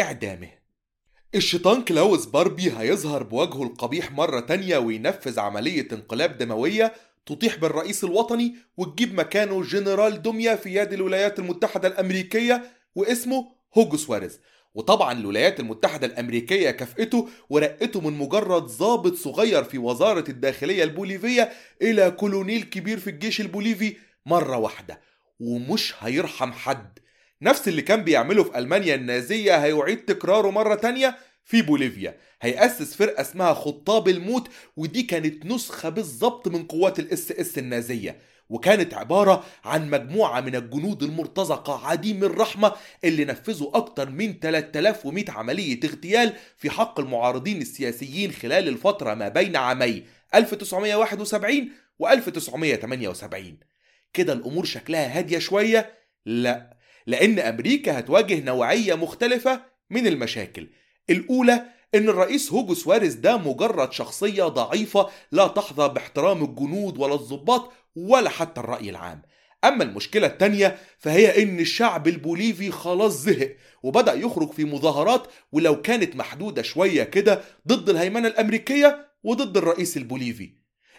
إعدامه. 0.00 0.50
الشيطان 1.34 1.84
كلاوس 1.84 2.26
باربي 2.26 2.72
هيظهر 2.78 3.22
بوجهه 3.22 3.62
القبيح 3.62 4.12
مرة 4.12 4.40
تانية 4.40 4.78
وينفذ 4.78 5.40
عملية 5.40 5.88
انقلاب 5.92 6.38
دموية 6.38 6.92
تطيح 7.26 7.56
بالرئيس 7.56 8.04
الوطني 8.04 8.56
وتجيب 8.76 9.14
مكانه 9.14 9.62
جنرال 9.62 10.22
دمية 10.22 10.54
في 10.54 10.74
يد 10.74 10.92
الولايات 10.92 11.38
المتحدة 11.38 11.88
الأمريكية 11.88 12.62
واسمه 12.94 13.46
هوجو 13.78 13.96
سواريز. 13.96 14.40
وطبعا 14.74 15.12
الولايات 15.12 15.60
المتحدة 15.60 16.06
الأمريكية 16.06 16.70
كافئته 16.70 17.28
ورقته 17.50 18.00
من 18.00 18.18
مجرد 18.18 18.62
ضابط 18.62 19.14
صغير 19.14 19.64
في 19.64 19.78
وزارة 19.78 20.24
الداخلية 20.28 20.84
البوليفية 20.84 21.52
إلى 21.82 22.10
كولونيل 22.10 22.62
كبير 22.62 22.98
في 22.98 23.10
الجيش 23.10 23.40
البوليفي 23.40 23.96
مرة 24.26 24.56
واحدة. 24.56 25.00
ومش 25.40 25.94
هيرحم 26.00 26.52
حد. 26.52 26.98
نفس 27.42 27.68
اللي 27.68 27.82
كان 27.82 28.04
بيعمله 28.04 28.44
في 28.44 28.58
ألمانيا 28.58 28.94
النازية 28.94 29.56
هيعيد 29.56 30.04
تكراره 30.04 30.50
مرة 30.50 30.74
تانية 30.74 31.16
في 31.44 31.62
بوليفيا. 31.62 32.16
هيأسس 32.42 32.94
فرقة 32.94 33.20
اسمها 33.20 33.54
خطاب 33.54 34.08
الموت 34.08 34.48
ودي 34.76 35.02
كانت 35.02 35.46
نسخة 35.46 35.88
بالظبط 35.88 36.48
من 36.48 36.64
قوات 36.64 36.98
الاس 36.98 37.32
إس 37.32 37.58
النازية. 37.58 38.18
وكانت 38.48 38.94
عبارة 38.94 39.44
عن 39.64 39.90
مجموعة 39.90 40.40
من 40.40 40.56
الجنود 40.56 41.02
المرتزقة 41.02 41.86
عديم 41.86 42.24
الرحمة 42.24 42.72
اللي 43.04 43.24
نفذوا 43.24 43.76
أكتر 43.76 44.10
من 44.10 44.38
3100 44.40 45.24
عملية 45.28 45.80
اغتيال 45.84 46.32
في 46.58 46.70
حق 46.70 47.00
المعارضين 47.00 47.60
السياسيين 47.60 48.32
خلال 48.32 48.68
الفترة 48.68 49.14
ما 49.14 49.28
بين 49.28 49.56
عامي 49.56 50.02
1971 50.34 51.68
و 51.98 52.08
1978 52.08 53.58
كده 54.12 54.32
الأمور 54.32 54.64
شكلها 54.64 55.18
هادية 55.18 55.38
شوية؟ 55.38 55.98
لا 56.26 56.76
لأن 57.06 57.38
أمريكا 57.38 57.98
هتواجه 57.98 58.40
نوعية 58.40 58.94
مختلفة 58.94 59.62
من 59.90 60.06
المشاكل. 60.06 60.68
الأولى 61.10 61.64
إن 61.94 62.08
الرئيس 62.08 62.52
هوجو 62.52 62.74
سواريز 62.74 63.14
ده 63.14 63.36
مجرد 63.36 63.92
شخصية 63.92 64.44
ضعيفة 64.44 65.08
لا 65.32 65.46
تحظى 65.46 65.88
باحترام 65.88 66.44
الجنود 66.44 66.98
ولا 66.98 67.14
الضباط 67.14 67.72
ولا 67.96 68.30
حتى 68.30 68.60
الرأي 68.60 68.90
العام. 68.90 69.22
أما 69.64 69.84
المشكلة 69.84 70.26
التانية 70.26 70.78
فهي 70.98 71.42
إن 71.42 71.60
الشعب 71.60 72.08
البوليفي 72.08 72.70
خلاص 72.70 73.12
زهق 73.12 73.56
وبدأ 73.82 74.14
يخرج 74.14 74.50
في 74.52 74.64
مظاهرات 74.64 75.26
ولو 75.52 75.82
كانت 75.82 76.16
محدودة 76.16 76.62
شوية 76.62 77.02
كده 77.04 77.40
ضد 77.68 77.90
الهيمنة 77.90 78.28
الأمريكية 78.28 79.08
وضد 79.24 79.56
الرئيس 79.56 79.96
البوليفي. 79.96 80.52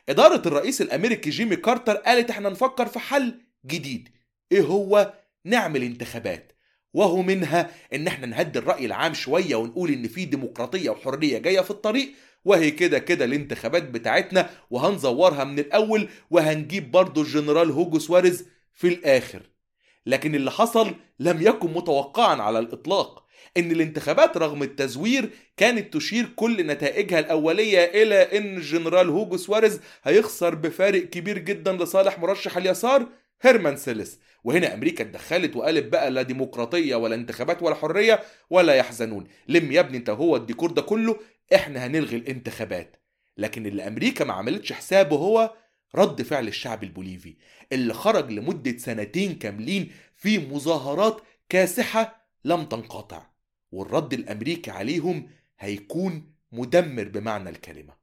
إدارة 0.10 0.48
الرئيس 0.48 0.82
الأمريكي 0.82 1.30
جيمي 1.30 1.56
كارتر 1.56 1.94
قالت 1.94 2.30
إحنا 2.30 2.50
نفكر 2.50 2.86
في 2.86 3.00
حل 3.00 3.42
جديد. 3.66 4.10
إيه 4.52 4.62
هو؟ 4.62 5.13
نعمل 5.46 5.84
انتخابات. 5.84 6.52
وأهو 6.93 7.22
منها 7.21 7.69
إن 7.93 8.08
إحنا 8.08 8.27
نهدي 8.27 8.60
الرأي 8.60 8.86
العام 8.86 9.13
شوية 9.13 9.56
ونقول 9.56 9.91
إن 9.91 10.08
في 10.08 10.25
ديمقراطية 10.25 10.89
وحرية 10.89 11.38
جاية 11.38 11.62
في 11.62 11.71
الطريق 11.71 12.12
وأهي 12.46 12.72
كده 12.71 12.99
كده 12.99 13.25
الانتخابات 13.25 13.84
بتاعتنا 13.84 14.49
وهنزورها 14.69 15.43
من 15.43 15.60
الأول 15.60 16.10
وهنجيب 16.29 16.91
برضو 16.91 17.21
الجنرال 17.21 17.71
هوجو 17.71 17.99
سواريز 17.99 18.45
في 18.73 18.88
الآخر. 18.88 19.41
لكن 20.06 20.36
اللي 20.36 20.51
حصل 20.51 20.95
لم 21.19 21.41
يكن 21.41 21.73
متوقعا 21.73 22.41
على 22.41 22.60
الإطلاق 22.60 23.23
إن 23.58 23.71
الانتخابات 23.71 24.38
رغم 24.38 24.63
التزوير 24.63 25.29
كانت 25.58 25.93
تشير 25.93 26.25
كل 26.36 26.67
نتائجها 26.67 27.19
الأولية 27.19 27.79
إلى 28.03 28.38
إن 28.38 28.58
الجنرال 28.58 29.10
هوجو 29.10 29.38
سواريز 29.38 29.79
هيخسر 30.03 30.56
بفارق 30.56 31.03
كبير 31.03 31.38
جدا 31.38 31.73
لصالح 31.73 32.19
مرشح 32.19 32.58
اليسار 32.58 33.08
هيرمان 33.41 33.77
سيلس. 33.77 34.19
وهنا 34.43 34.73
أمريكا 34.73 35.03
اتدخلت 35.03 35.56
وقالت 35.56 35.86
بقى 35.91 36.12
لا 36.12 36.21
ديمقراطية 36.21 36.95
ولا 36.95 37.15
انتخابات 37.15 37.63
ولا 37.63 37.75
حرية 37.75 38.23
ولا 38.49 38.73
يحزنون. 38.73 39.27
لم 39.47 39.71
يا 39.71 39.79
ابني 39.79 39.97
انت 39.97 40.10
هو 40.10 40.36
الديكور 40.36 40.71
ده 40.71 40.82
كله 40.82 41.19
إحنا 41.56 41.86
هنلغي 41.86 42.15
الانتخابات. 42.15 42.95
لكن 43.38 43.65
اللي 43.65 43.88
أمريكا 43.88 44.25
ما 44.25 44.34
عملتش 44.34 44.73
حسابه 44.73 45.15
هو 45.15 45.53
رد 45.95 46.21
فعل 46.21 46.47
الشعب 46.47 46.84
البوليفي 46.84 47.36
اللي 47.71 47.93
خرج 47.93 48.32
لمدة 48.32 48.77
سنتين 48.77 49.36
كاملين 49.36 49.91
في 50.15 50.38
مظاهرات 50.38 51.21
كاسحة 51.49 52.27
لم 52.45 52.65
تنقطع. 52.65 53.25
والرد 53.71 54.13
الأمريكي 54.13 54.71
عليهم 54.71 55.29
هيكون 55.60 56.34
مدمر 56.51 57.03
بمعنى 57.03 57.49
الكلمة. 57.49 57.93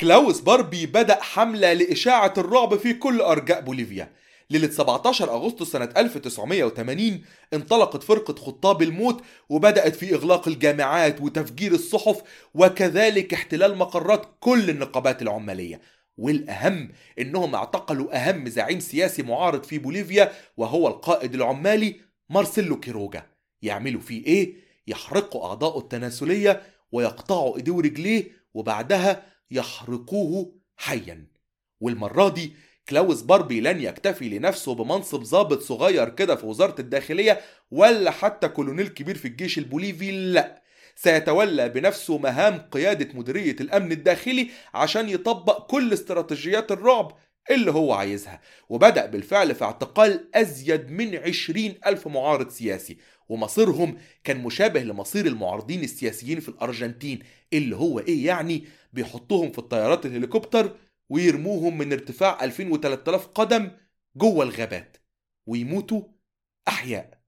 كلاوس 0.00 0.40
باربي 0.40 0.86
بدأ 0.86 1.22
حملة 1.22 1.72
لإشاعة 1.72 2.34
الرعب 2.38 2.76
في 2.76 2.94
كل 2.94 3.20
أرجاء 3.20 3.60
بوليفيا. 3.60 4.12
ليلة 4.50 4.70
17 4.70 5.30
أغسطس 5.30 5.70
سنة 5.72 5.88
1980 5.96 7.20
انطلقت 7.54 8.02
فرقة 8.02 8.34
خطاب 8.34 8.82
الموت 8.82 9.22
وبدأت 9.48 9.96
في 9.96 10.14
إغلاق 10.14 10.48
الجامعات 10.48 11.20
وتفجير 11.20 11.72
الصحف 11.72 12.22
وكذلك 12.54 13.34
احتلال 13.34 13.78
مقرات 13.78 14.26
كل 14.40 14.70
النقابات 14.70 15.22
العمالية. 15.22 15.80
والأهم 16.16 16.92
إنهم 17.18 17.54
اعتقلوا 17.54 18.16
أهم 18.28 18.48
زعيم 18.48 18.80
سياسي 18.80 19.22
معارض 19.22 19.62
في 19.64 19.78
بوليفيا 19.78 20.32
وهو 20.56 20.88
القائد 20.88 21.34
العمالي 21.34 21.96
مارسيلو 22.30 22.80
كيروجا. 22.80 23.26
يعملوا 23.62 24.00
فيه 24.00 24.24
إيه؟ 24.26 24.54
يحرقوا 24.86 25.46
أعضاءه 25.46 25.78
التناسلية 25.78 26.62
ويقطعوا 26.92 27.56
إيديه 27.56 27.72
ورجليه 27.72 28.30
وبعدها 28.54 29.22
يحرقوه 29.50 30.54
حيا. 30.76 31.26
والمرة 31.80 32.28
دي 32.28 32.52
كلاوس 32.88 33.22
باربي 33.22 33.60
لن 33.60 33.80
يكتفي 33.80 34.28
لنفسه 34.28 34.74
بمنصب 34.74 35.22
ضابط 35.22 35.60
صغير 35.60 36.08
كده 36.08 36.36
في 36.36 36.46
وزارة 36.46 36.80
الداخلية 36.80 37.40
ولا 37.70 38.10
حتى 38.10 38.48
كولونيل 38.48 38.88
كبير 38.88 39.18
في 39.18 39.28
الجيش 39.28 39.58
البوليفي 39.58 40.10
لا. 40.10 40.62
سيتولى 40.96 41.68
بنفسه 41.68 42.18
مهام 42.18 42.58
قيادة 42.58 43.18
مديرية 43.18 43.56
الأمن 43.60 43.92
الداخلي 43.92 44.50
عشان 44.74 45.08
يطبق 45.08 45.66
كل 45.66 45.92
استراتيجيات 45.92 46.72
الرعب 46.72 47.16
اللي 47.50 47.70
هو 47.70 47.92
عايزها. 47.92 48.40
وبدأ 48.68 49.06
بالفعل 49.06 49.54
في 49.54 49.64
اعتقال 49.64 50.28
أزيد 50.34 50.90
من 50.90 51.16
عشرين 51.16 51.74
ألف 51.86 52.08
معارض 52.08 52.48
سياسي. 52.48 52.96
ومصيرهم 53.28 53.96
كان 54.24 54.42
مشابه 54.42 54.80
لمصير 54.82 55.26
المعارضين 55.26 55.82
السياسيين 55.82 56.40
في 56.40 56.48
الأرجنتين 56.48 57.18
اللي 57.52 57.76
هو 57.76 57.98
إيه 57.98 58.26
يعني؟ 58.26 58.64
بيحطوهم 58.92 59.52
في 59.52 59.58
الطيارات 59.58 60.06
الهليكوبتر 60.06 60.76
ويرموهم 61.08 61.78
من 61.78 61.92
ارتفاع 61.92 62.44
2000 62.44 62.72
و 62.72 62.76
3000 62.76 63.26
قدم 63.26 63.70
جوه 64.16 64.44
الغابات 64.44 64.96
ويموتوا 65.46 66.02
أحياء. 66.68 67.24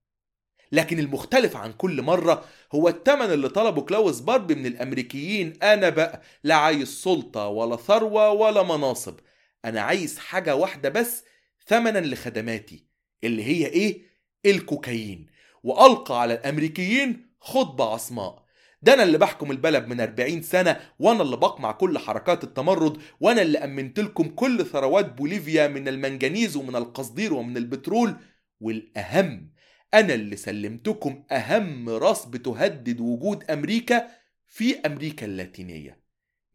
لكن 0.71 0.99
المختلف 0.99 1.55
عن 1.55 1.73
كل 1.73 2.01
مرة 2.01 2.45
هو 2.71 2.87
التمن 2.87 3.25
اللي 3.33 3.49
طلبه 3.49 3.81
كلاوس 3.81 4.19
باربي 4.19 4.55
من 4.55 4.65
الأمريكيين 4.65 5.63
أنا 5.63 5.89
بقى 5.89 6.21
لا 6.43 6.55
عايز 6.55 6.87
سلطة 6.87 7.47
ولا 7.47 7.75
ثروة 7.75 8.31
ولا 8.31 8.63
مناصب 8.63 9.19
أنا 9.65 9.81
عايز 9.81 10.17
حاجة 10.19 10.55
واحدة 10.55 10.89
بس 10.89 11.23
ثمنا 11.67 11.99
لخدماتي 11.99 12.87
اللي 13.23 13.43
هي 13.43 13.65
إيه؟ 13.65 14.01
الكوكايين. 14.45 15.27
وألقى 15.63 16.21
على 16.21 16.33
الأمريكيين 16.33 17.35
خطبة 17.41 17.93
عصماء. 17.93 18.46
ده 18.81 18.93
أنا 18.93 19.03
اللي 19.03 19.17
بحكم 19.17 19.51
البلد 19.51 19.87
من 19.87 20.01
40 20.01 20.41
سنة 20.41 20.79
وأنا 20.99 21.21
اللي 21.21 21.37
بقمع 21.37 21.71
كل 21.71 21.97
حركات 21.97 22.43
التمرد 22.43 22.97
وأنا 23.19 23.41
اللي 23.41 23.57
أمنت 23.57 23.99
لكم 23.99 24.29
كل 24.29 24.65
ثروات 24.65 25.13
بوليفيا 25.13 25.67
من 25.67 25.87
المنجنيز 25.87 26.55
ومن 26.55 26.75
القصدير 26.75 27.33
ومن 27.33 27.57
البترول. 27.57 28.15
والأهم 28.59 29.51
أنا 29.93 30.13
اللي 30.13 30.35
سلمتكم 30.35 31.23
أهم 31.31 31.89
راس 31.89 32.25
بتهدد 32.25 32.99
وجود 32.99 33.51
أمريكا 33.51 34.07
في 34.47 34.79
أمريكا 34.85 35.25
اللاتينية. 35.25 36.01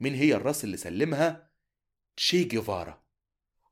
من 0.01 0.15
هي 0.15 0.35
الراس 0.35 0.65
اللي 0.65 0.77
سلمها؟ 0.77 1.51
تشي 2.17 2.45
جيفارا. 2.45 3.03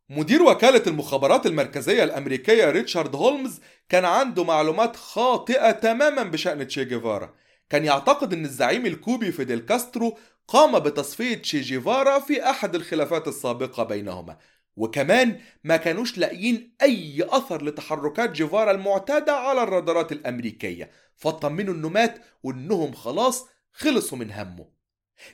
مدير 0.09 0.43
وكالة 0.43 0.83
المخابرات 0.87 1.47
المركزية 1.47 2.05
الأمريكية 2.05 2.71
ريتشارد 2.71 3.17
هيلمز 3.17 3.61
كان 3.89 4.05
عنده 4.05 4.45
معلومات 4.45 4.97
خاطئة 4.97 5.71
تماما 5.71 6.23
بشأن 6.23 6.67
تشي 6.67 6.85
جيفارا. 6.85 7.35
كان 7.71 7.85
يعتقد 7.85 8.33
أن 8.33 8.45
الزعيم 8.45 8.87
الكوبي 8.87 9.33
فيديل 9.33 9.59
كاسترو 9.59 10.19
قام 10.49 10.79
بتصفية 10.79 11.35
تشي 11.35 11.61
جيفارا 11.61 12.19
في 12.19 12.51
أحد 12.51 12.75
الخلافات 12.75 13.29
السابقة 13.29 13.83
بينهما. 13.83 14.39
وكمان 14.77 15.41
ما 15.65 15.77
كانوش 15.77 16.19
لاقيين 16.19 16.75
أي 16.83 17.27
أثر 17.29 17.65
لتحركات 17.65 18.31
جيفارا 18.31 18.71
المعتادة 18.71 19.33
على 19.33 19.63
الرادارات 19.63 20.13
الأمريكية. 20.13 20.91
فاطمنوا 21.17 21.75
إنه 21.75 21.89
مات 21.89 22.19
وإنهم 22.43 22.93
خلاص 22.93 23.47
خلصوا 23.73 24.19
من 24.19 24.33
همه. 24.33 24.67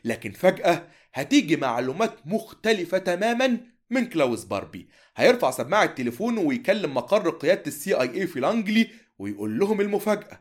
لكن 0.05 0.33
فجأة 0.33 0.89
هتيجي 1.15 1.57
معلومات 1.57 2.27
مختلفة 2.27 2.99
تماما 2.99 3.61
من 3.91 4.07
كلاوس 4.07 4.45
باربي. 4.45 4.89
هيرفع 5.17 5.51
سماعة 5.51 5.87
تليفونه 5.87 6.41
ويكلم 6.41 6.95
مقر 6.95 7.31
قيادة 7.31 7.63
ال 7.67 7.95
CIA 7.95 8.27
في 8.27 8.41
لانجلي 8.41 8.91
ويقول 9.19 9.59
لهم 9.59 9.81
المفاجأة 9.81 10.41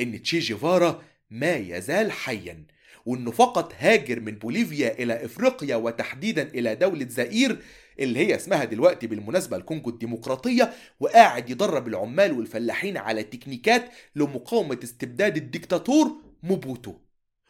إن 0.00 0.22
تشي 0.22 0.38
جيفارا 0.38 1.02
ما 1.30 1.56
يزال 1.56 2.12
حيا. 2.12 2.64
وإنه 3.06 3.30
فقط 3.30 3.74
هاجر 3.78 4.20
من 4.20 4.32
بوليفيا 4.32 4.98
إلى 4.98 5.24
إفريقيا 5.24 5.76
وتحديدا 5.76 6.42
إلى 6.42 6.74
دولة 6.74 7.06
زائير 7.08 7.58
اللي 8.00 8.18
هي 8.18 8.36
اسمها 8.36 8.64
دلوقتي 8.64 9.06
بالمناسبة 9.06 9.56
الكونغو 9.56 9.90
الديمقراطية 9.90 10.72
وقاعد 11.00 11.50
يدرب 11.50 11.88
العمال 11.88 12.32
والفلاحين 12.32 12.96
على 12.96 13.22
تكنيكات 13.22 13.90
لمقاومة 14.16 14.78
استبداد 14.84 15.36
الدكتاتور 15.36 16.12
موبوتو. 16.42 16.94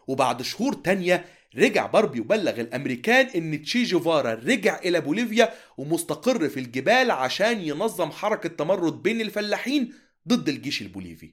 وبعد 0.06 0.42
شهور 0.42 0.74
تانية 0.74 1.24
رجع 1.56 1.86
باربي 1.86 2.20
وبلغ 2.20 2.60
الأمريكان 2.60 3.26
إن 3.26 3.62
تشي 3.62 3.82
جيفارا 3.82 4.34
رجع 4.34 4.78
إلى 4.78 5.00
بوليفيا 5.00 5.54
ومستقر 5.78 6.48
في 6.48 6.60
الجبال 6.60 7.10
عشان 7.10 7.60
ينظم 7.60 8.10
حركة 8.10 8.48
تمرد 8.48 9.02
بين 9.02 9.20
الفلاحين 9.20 9.92
ضد 10.28 10.48
الجيش 10.48 10.82
البوليفي. 10.82 11.30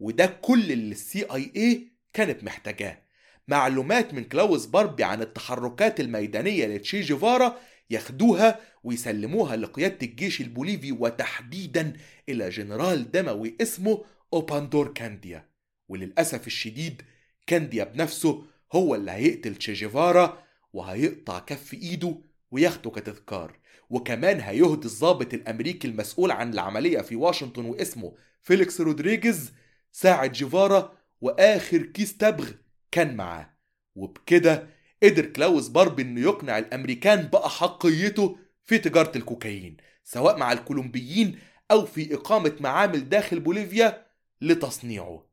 وده 0.00 0.26
كل 0.26 0.72
اللي 0.72 0.92
ال 0.92 1.22
CIA 1.22 1.88
كانت 2.12 2.44
محتاجاه. 2.44 3.02
معلومات 3.48 4.14
من 4.14 4.24
كلاوس 4.24 4.66
باربي 4.66 5.04
عن 5.04 5.22
التحركات 5.22 6.00
الميدانية 6.00 6.66
لتشي 6.66 7.00
جيفارا 7.00 7.58
ياخدوها 7.90 8.60
ويسلموها 8.84 9.56
لقيادة 9.56 9.98
الجيش 10.02 10.40
البوليفي 10.40 10.92
وتحديدا 10.92 11.92
إلى 12.28 12.48
جنرال 12.48 13.10
دموي 13.10 13.56
اسمه 13.60 14.04
أوباندو 14.32 14.92
كانديا. 14.92 15.48
وللأسف 15.88 16.46
الشديد 16.46 17.02
كانديا 17.46 17.84
بنفسه 17.84 18.44
هو 18.72 18.94
اللي 18.94 19.10
هيقتل 19.10 19.54
تشي 19.54 19.72
جيفارا 19.72 20.42
وهيقطع 20.72 21.38
كف 21.38 21.74
إيده 21.74 22.18
وياخده 22.50 22.90
كتذكار. 22.90 23.58
وكمان 23.90 24.40
هيهدي 24.40 24.86
الضابط 24.86 25.34
الأمريكي 25.34 25.88
المسؤول 25.88 26.30
عن 26.30 26.52
العملية 26.52 27.00
في 27.00 27.16
واشنطن 27.16 27.64
واسمه 27.64 28.14
فيليكس 28.42 28.80
رودريجيز 28.80 29.52
ساعة 29.92 30.32
جيفارا 30.32 30.98
وآخر 31.20 31.82
كيس 31.82 32.16
تبغ 32.16 32.50
كان 32.90 33.16
معاه. 33.16 33.58
وبكده 33.94 34.68
قدر 35.02 35.26
كلاوس 35.26 35.68
باربي 35.68 36.02
إنه 36.02 36.20
يقنع 36.20 36.58
الأمريكان 36.58 37.22
باحقيته 37.22 38.38
في 38.64 38.78
تجارة 38.78 39.18
الكوكايين 39.18 39.76
سواء 40.04 40.38
مع 40.38 40.52
الكولومبيين 40.52 41.38
أو 41.70 41.86
في 41.86 42.14
إقامة 42.14 42.56
معامل 42.60 43.08
داخل 43.08 43.40
بوليفيا 43.40 44.06
لتصنيعه. 44.40 45.28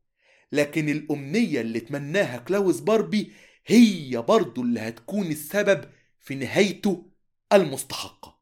لكن 0.52 0.88
الأمنية 0.88 1.60
اللي 1.60 1.80
تمناها 1.80 2.38
كلاوس 2.38 2.80
باربي 2.80 3.32
هي 3.66 4.24
برضه 4.28 4.62
اللي 4.62 4.80
هتكون 4.80 5.26
السبب 5.26 5.84
في 6.20 6.34
نهايته 6.34 7.10
المستحقة. 7.52 8.40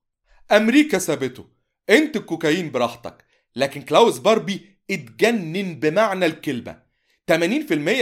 أمريكا 0.53 0.99
سابته 0.99 1.47
أنتج 1.91 2.17
الكوكايين 2.17 2.71
براحتك 2.71 3.25
لكن 3.57 3.83
كلاوس 3.83 4.19
باربي 4.19 4.74
اتجنن 4.91 5.75
بمعنى 5.75 6.27
الكلمة. 6.27 6.85
80% 7.31 7.37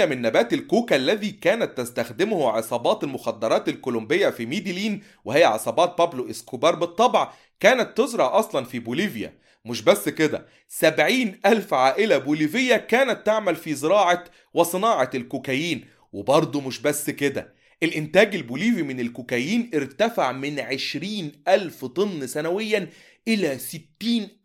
من 0.04 0.22
نبات 0.22 0.52
الكوكا 0.52 0.96
الذي 0.96 1.30
كانت 1.30 1.78
تستخدمه 1.78 2.48
عصابات 2.50 3.04
المخدرات 3.04 3.68
الكولومبية 3.68 4.28
في 4.28 4.46
ميديلين 4.46 5.02
وهي 5.24 5.44
عصابات 5.44 5.98
بابلو 5.98 6.30
إسكوبار 6.30 6.74
بالطبع 6.74 7.32
كانت 7.60 7.98
تزرع 7.98 8.38
أصلا 8.38 8.64
في 8.64 8.78
بوليفيا. 8.78 9.38
مش 9.64 9.82
بس 9.82 10.08
كده 10.08 10.46
70 10.68 11.38
ألف 11.46 11.74
عائلة 11.74 12.18
بوليفية 12.18 12.76
كانت 12.76 13.26
تعمل 13.26 13.56
في 13.56 13.74
زراعة 13.74 14.24
وصناعة 14.54 15.10
الكوكايين. 15.14 15.84
وبرضه 16.12 16.60
مش 16.60 16.82
بس 16.82 17.10
كده 17.10 17.54
الإنتاج 17.82 18.34
البوليفي 18.34 18.82
من 18.82 19.00
الكوكايين 19.00 19.70
ارتفع 19.74 20.32
من 20.32 20.60
20 20.60 21.32
ألف 21.48 21.84
طن 21.84 22.26
سنويا 22.26 22.88
إلى 23.28 23.58
60 23.58 23.82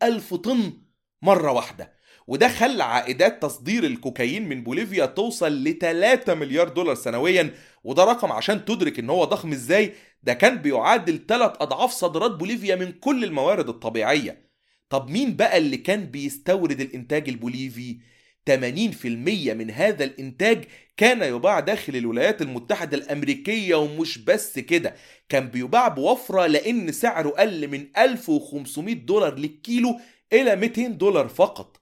ألف 0.04 0.34
طن 0.34 0.74
مرة 1.22 1.52
واحدة. 1.52 1.97
وده 2.28 2.48
خلى 2.48 2.84
عائدات 2.84 3.42
تصدير 3.42 3.84
الكوكايين 3.84 4.50
من 4.50 4.64
بوليفيا 4.64 5.06
توصل 5.06 5.64
ل 5.64 5.78
3 5.78 6.34
مليار 6.34 6.70
دولار 6.70 6.96
سنويا 6.96 7.54
وده 7.84 8.04
رقم 8.04 8.32
عشان 8.32 8.66
تدرك 8.66 9.00
إن 9.00 9.10
هو 9.10 9.24
ضخم 9.24 9.52
إزاي. 9.52 9.94
ده 10.24 10.34
كان 10.34 10.58
بيعادل 10.58 11.26
3 11.28 11.54
أضعاف 11.64 11.92
صادرات 11.92 12.32
بوليفيا 12.32 12.76
من 12.76 12.92
كل 12.92 13.24
الموارد 13.24 13.70
الطبيعية. 13.70 14.48
طب 14.90 15.10
مين 15.10 15.36
بقى 15.36 15.58
اللي 15.58 15.78
كان 15.78 16.06
بيستورد 16.06 16.82
الإنتاج 16.82 17.30
البوليفي؟ 17.30 17.98
80% 18.50 19.54
من 19.54 19.72
هذا 19.72 20.04
الإنتاج 20.04 20.64
كان 20.98 21.22
يباع 21.36 21.60
داخل 21.60 21.96
الولايات 21.96 22.42
المتحدة 22.42 22.98
الأمريكية 22.98 23.76
ومش 23.76 24.18
بس 24.18 24.60
كده 24.60 24.96
كان 25.30 25.50
بيباع 25.50 25.88
بوفرة 25.88 26.46
لأن 26.48 26.92
سعره 26.92 27.30
قل 27.30 27.68
من 27.68 27.88
1500 27.98 28.96
دولار 28.96 29.36
للكيلو 29.40 30.00
إلى 30.34 30.56
200 30.56 30.88
دولار 30.88 31.28
فقط. 31.28 31.77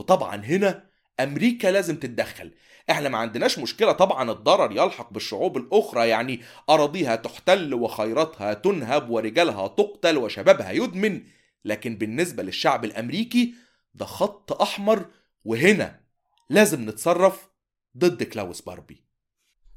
وطبعا 0.00 0.36
هنا 0.36 0.84
أمريكا 1.20 1.68
لازم 1.68 1.96
تتدخل. 1.96 2.52
إحنا 2.90 3.08
ما 3.08 3.18
عندناش 3.18 3.58
مشكلة 3.58 3.92
طبعا 3.92 4.30
الضرر 4.30 4.72
يلحق 4.72 5.12
بالشعوب 5.12 5.56
الأخرى 5.56 6.08
يعني 6.08 6.40
أراضيها 6.70 7.16
تحتل 7.16 7.74
وخيراتها 7.74 8.54
تنهب 8.54 9.10
ورجالها 9.10 9.68
تقتل 9.68 10.18
وشبابها 10.18 10.70
يدمن. 10.70 11.22
لكن 11.64 11.96
بالنسبة 11.96 12.42
للشعب 12.42 12.84
الأمريكي 12.84 13.54
ده 13.94 14.04
خط 14.04 14.62
أحمر 14.62 15.06
وهنا 15.44 16.00
لازم 16.50 16.90
نتصرف 16.90 17.48
ضد 17.98 18.22
كلاوس 18.22 18.60
باربي. 18.60 19.04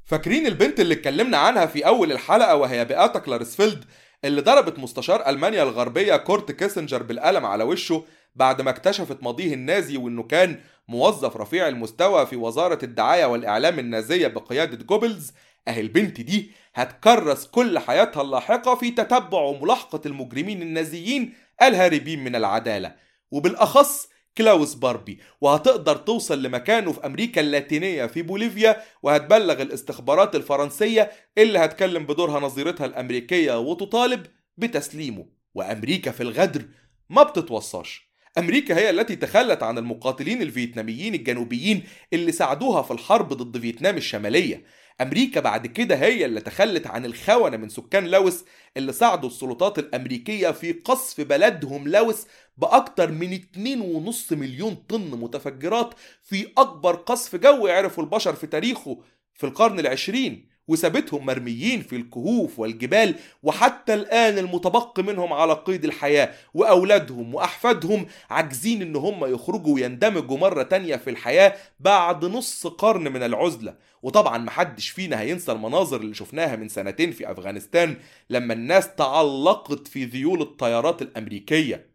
فاكرين 0.04 0.46
البنت 0.46 0.80
اللي 0.80 0.94
اتكلمنا 0.94 1.38
عنها 1.38 1.66
في 1.66 1.86
أول 1.86 2.12
الحلقة 2.12 2.56
وهي 2.56 2.84
بياتا 2.84 3.18
كلارسفيلد 3.18 3.84
اللي 4.24 4.40
ضربت 4.40 4.78
مستشار 4.78 5.28
ألمانيا 5.28 5.62
الغربية 5.62 6.16
كورت 6.16 6.52
كيسنجر 6.52 7.02
بالقلم 7.02 7.46
على 7.46 7.64
وشه؟ 7.64 8.04
بعد 8.34 8.62
ما 8.62 8.70
اكتشفت 8.70 9.22
ماضيه 9.22 9.54
النازي 9.54 9.96
وإنه 9.96 10.22
كان 10.22 10.60
موظف 10.88 11.36
رفيع 11.36 11.68
المستوى 11.68 12.26
في 12.26 12.36
وزارة 12.36 12.84
الدعاية 12.84 13.24
والإعلام 13.24 13.78
النازية 13.78 14.26
بقيادة 14.26 14.84
جوبلز 14.84 15.32
اهي 15.68 15.80
البنت 15.80 16.20
دي 16.20 16.50
هتكرس 16.74 17.46
كل 17.46 17.78
حياتها 17.78 18.22
اللاحقة 18.22 18.74
في 18.74 18.90
تتبع 18.90 19.40
وملاحقه 19.40 20.00
المجرمين 20.06 20.62
النازيين 20.62 21.34
الهاربين 21.62 22.24
من 22.24 22.36
العدالة. 22.36 22.94
وبالأخص 23.30 24.08
كلاوس 24.38 24.74
باربي 24.74 25.18
وهتقدر 25.40 25.96
توصل 25.96 26.42
لمكانه 26.42 26.92
في 26.92 27.06
أمريكا 27.06 27.40
اللاتينية 27.40 28.06
في 28.06 28.22
بوليفيا 28.22 28.82
وهتبلغ 29.02 29.62
الاستخبارات 29.62 30.34
الفرنسية 30.36 31.10
اللي 31.38 31.58
هتكلم 31.58 32.06
بدورها 32.06 32.40
نظيرتها 32.40 32.86
الأمريكية 32.86 33.58
وتطالب 33.58 34.26
بتسليمه. 34.56 35.26
وأمريكا 35.54 36.10
في 36.10 36.22
الغدر 36.22 36.64
ما 37.10 37.22
بتتوصاش. 37.22 38.03
أمريكا 38.38 38.76
هي 38.78 38.90
التي 38.90 39.16
تخلت 39.16 39.62
عن 39.62 39.78
المقاتلين 39.78 40.42
الفيتناميين 40.42 41.14
الجنوبيين 41.14 41.82
اللي 42.12 42.32
ساعدوها 42.32 42.82
في 42.82 42.90
الحرب 42.90 43.32
ضد 43.32 43.58
فيتنام 43.60 43.96
الشمالية. 43.96 44.64
أمريكا 45.00 45.40
بعد 45.40 45.66
كده 45.66 45.96
هي 45.96 46.24
اللي 46.24 46.40
تخلت 46.40 46.86
عن 46.86 47.04
الخونة 47.04 47.56
من 47.56 47.68
سكان 47.68 48.04
لاوس 48.04 48.44
اللي 48.76 48.92
ساعدوا 48.92 49.28
السلطات 49.28 49.78
الأمريكية 49.78 50.50
في 50.50 50.72
قصف 50.72 51.20
بلدهم 51.20 51.88
لاوس 51.88 52.26
بأكتر 52.58 53.10
من 53.12 53.38
2.5 53.38 54.32
مليون 54.32 54.74
طن 54.88 55.10
متفجرات 55.10 55.94
في 56.22 56.46
أكبر 56.58 56.94
قصف 56.94 57.36
جوي 57.36 57.72
عرفه 57.72 58.02
البشر 58.02 58.34
في 58.34 58.46
تاريخه 58.46 59.02
في 59.34 59.44
القرن 59.44 59.80
العشرين. 59.80 60.53
وسابتهم 60.68 61.26
مرميين 61.26 61.82
في 61.82 61.96
الكهوف 61.96 62.58
والجبال 62.58 63.14
وحتى 63.42 63.94
الآن 63.94 64.38
المتبقي 64.38 65.02
منهم 65.02 65.32
على 65.32 65.52
قيد 65.52 65.84
الحياة 65.84 66.34
وأولادهم 66.54 67.34
وأحفادهم 67.34 68.06
عاجزين 68.30 68.82
إن 68.82 68.96
هم 68.96 69.24
يخرجوا 69.24 69.74
ويندمجوا 69.74 70.38
مرة 70.38 70.62
تانية 70.62 70.96
في 70.96 71.10
الحياة 71.10 71.54
بعد 71.80 72.24
نص 72.24 72.66
قرن 72.66 73.12
من 73.12 73.22
العزلة. 73.22 73.76
وطبعا 74.02 74.38
محدش 74.38 74.88
فينا 74.88 75.20
هينسى 75.20 75.52
المناظر 75.52 76.00
اللي 76.00 76.14
شفناها 76.14 76.56
من 76.56 76.68
سنتين 76.68 77.12
في 77.12 77.30
أفغانستان 77.30 77.96
لما 78.30 78.54
الناس 78.54 78.94
تعلقت 78.94 79.88
في 79.88 80.04
ذيول 80.04 80.42
الطيارات 80.42 81.02
الأمريكية. 81.02 81.94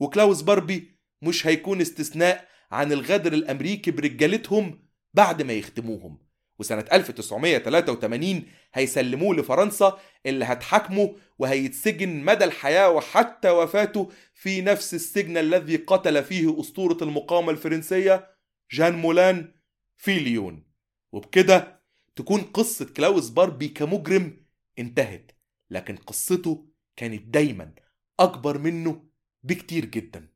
وكلاوس 0.00 0.42
باربي 0.42 0.90
مش 1.22 1.46
هيكون 1.46 1.80
استثناء 1.80 2.48
عن 2.72 2.92
الغدر 2.92 3.32
الأمريكي 3.32 3.90
برجالتهم 3.90 4.78
بعد 5.14 5.42
ما 5.42 5.52
يختموهم. 5.52 6.23
وسنة 6.58 6.84
1983 6.92 8.42
هيسلموه 8.74 9.34
لفرنسا 9.36 9.98
اللي 10.26 10.44
هتحاكمه 10.44 11.16
وهيتسجن 11.38 12.24
مدى 12.24 12.44
الحياة 12.44 12.90
وحتى 12.90 13.50
وفاته 13.50 14.10
في 14.34 14.60
نفس 14.60 14.94
السجن 14.94 15.36
الذي 15.36 15.76
قتل 15.76 16.24
فيه 16.24 16.60
أسطورة 16.60 16.98
المقاومة 17.02 17.50
الفرنسية 17.50 18.30
جان 18.72 18.94
مولان 18.94 19.54
في 19.96 20.18
ليون. 20.18 20.64
وبكده 21.12 21.82
تكون 22.16 22.40
قصة 22.40 22.84
كلاوس 22.84 23.28
باربي 23.28 23.68
كمجرم 23.68 24.44
انتهت 24.78 25.32
لكن 25.70 25.96
قصته 25.96 26.66
كانت 26.96 27.22
دايما 27.22 27.74
أكبر 28.20 28.58
منه 28.58 29.04
بكتير 29.42 29.84
جدا. 29.84 30.28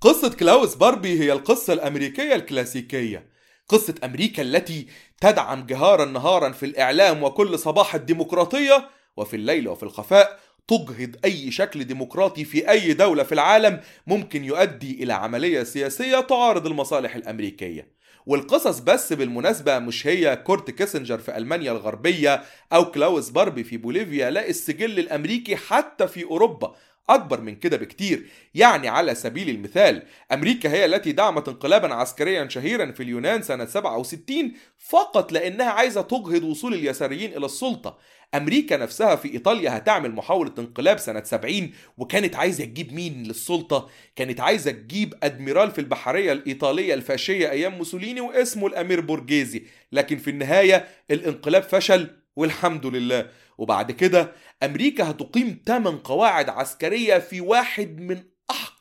قصة 0.00 0.34
كلاوس 0.34 0.74
باربي 0.74 1.20
هي 1.20 1.32
القصة 1.32 1.72
الأمريكية 1.72 2.34
الكلاسيكية. 2.34 3.30
قصة 3.68 3.94
أمريكا 4.04 4.42
التي 4.42 4.86
تدعم 5.24 5.66
جهارا 5.66 6.04
نهارا 6.04 6.52
في 6.52 6.66
الإعلام 6.66 7.22
وكل 7.22 7.58
صباح 7.58 7.94
الديمقراطية 7.94 8.88
وفي 9.16 9.36
الليل 9.36 9.68
وفي 9.68 9.82
الخفاء 9.82 10.38
تجهض 10.68 11.16
أي 11.24 11.50
شكل 11.50 11.84
ديمقراطي 11.84 12.44
في 12.44 12.70
أي 12.70 12.92
دولة 12.92 13.22
في 13.22 13.32
العالم 13.32 13.80
ممكن 14.06 14.44
يؤدي 14.44 15.02
إلى 15.02 15.12
عملية 15.12 15.62
سياسية 15.62 16.20
تعارض 16.20 16.66
المصالح 16.66 17.14
الأمريكية. 17.14 17.88
والقصة 18.26 18.78
بس 18.78 19.12
بالمناسبة 19.12 19.78
مش 19.78 20.06
هي 20.06 20.36
كورت 20.36 20.70
كيسنجر 20.70 21.18
في 21.18 21.36
ألمانيا 21.36 21.72
الغربية 21.72 22.42
أو 22.72 22.90
كلاوس 22.90 23.30
باربي 23.30 23.64
في 23.64 23.76
بوليفيا 23.76 24.30
لا 24.30 24.48
السجل 24.48 24.98
الأمريكي 24.98 25.56
حتى 25.56 26.08
في 26.08 26.24
أوروبا. 26.24 26.74
أكبر 27.10 27.40
من 27.40 27.56
كده 27.56 27.76
بكتير. 27.76 28.26
يعني 28.54 28.88
على 28.88 29.14
سبيل 29.14 29.50
المثال 29.50 30.02
أمريكا 30.32 30.70
هي 30.70 30.84
التي 30.84 31.12
دعمت 31.12 31.48
انقلابا 31.48 31.94
عسكريا 31.94 32.48
شهيرا 32.48 32.92
في 32.92 33.02
اليونان 33.02 33.42
سنة 33.42 33.64
67 33.64 34.52
فقط 34.78 35.32
لأنها 35.32 35.70
عايزة 35.70 36.02
تجهض 36.02 36.44
وصول 36.44 36.74
اليساريين 36.74 37.36
إلى 37.36 37.46
السلطة. 37.46 37.98
أمريكا 38.34 38.76
نفسها 38.76 39.16
في 39.16 39.32
إيطاليا 39.32 39.76
هتعمل 39.76 40.10
محاولة 40.12 40.52
انقلاب 40.58 40.98
سنة 40.98 41.22
70 41.22 41.70
وكانت 41.98 42.36
عايزة 42.36 42.64
تجيب 42.64 42.92
مين 42.92 43.22
للسلطة؟ 43.22 43.88
كانت 44.16 44.40
عايزة 44.40 44.70
تجيب 44.70 45.14
أدميرال 45.22 45.70
في 45.70 45.78
البحرية 45.80 46.32
الإيطالية 46.32 46.94
الفاشية 46.94 47.50
أيام 47.50 47.74
موسوليني 47.78 48.20
واسمه 48.20 48.66
الأمير 48.66 49.00
بورجيزي 49.00 49.62
لكن 49.92 50.16
في 50.18 50.30
النهاية 50.30 50.88
الانقلاب 51.10 51.62
فشل 51.62 52.10
والحمد 52.36 52.86
لله. 52.86 53.30
وبعد 53.58 53.92
كده 53.92 54.32
أمريكا 54.62 55.10
هتقيم 55.10 55.62
8 55.66 56.00
قواعد 56.04 56.48
عسكرية 56.48 57.18
في 57.18 57.40
واحد 57.40 58.00
من 58.00 58.22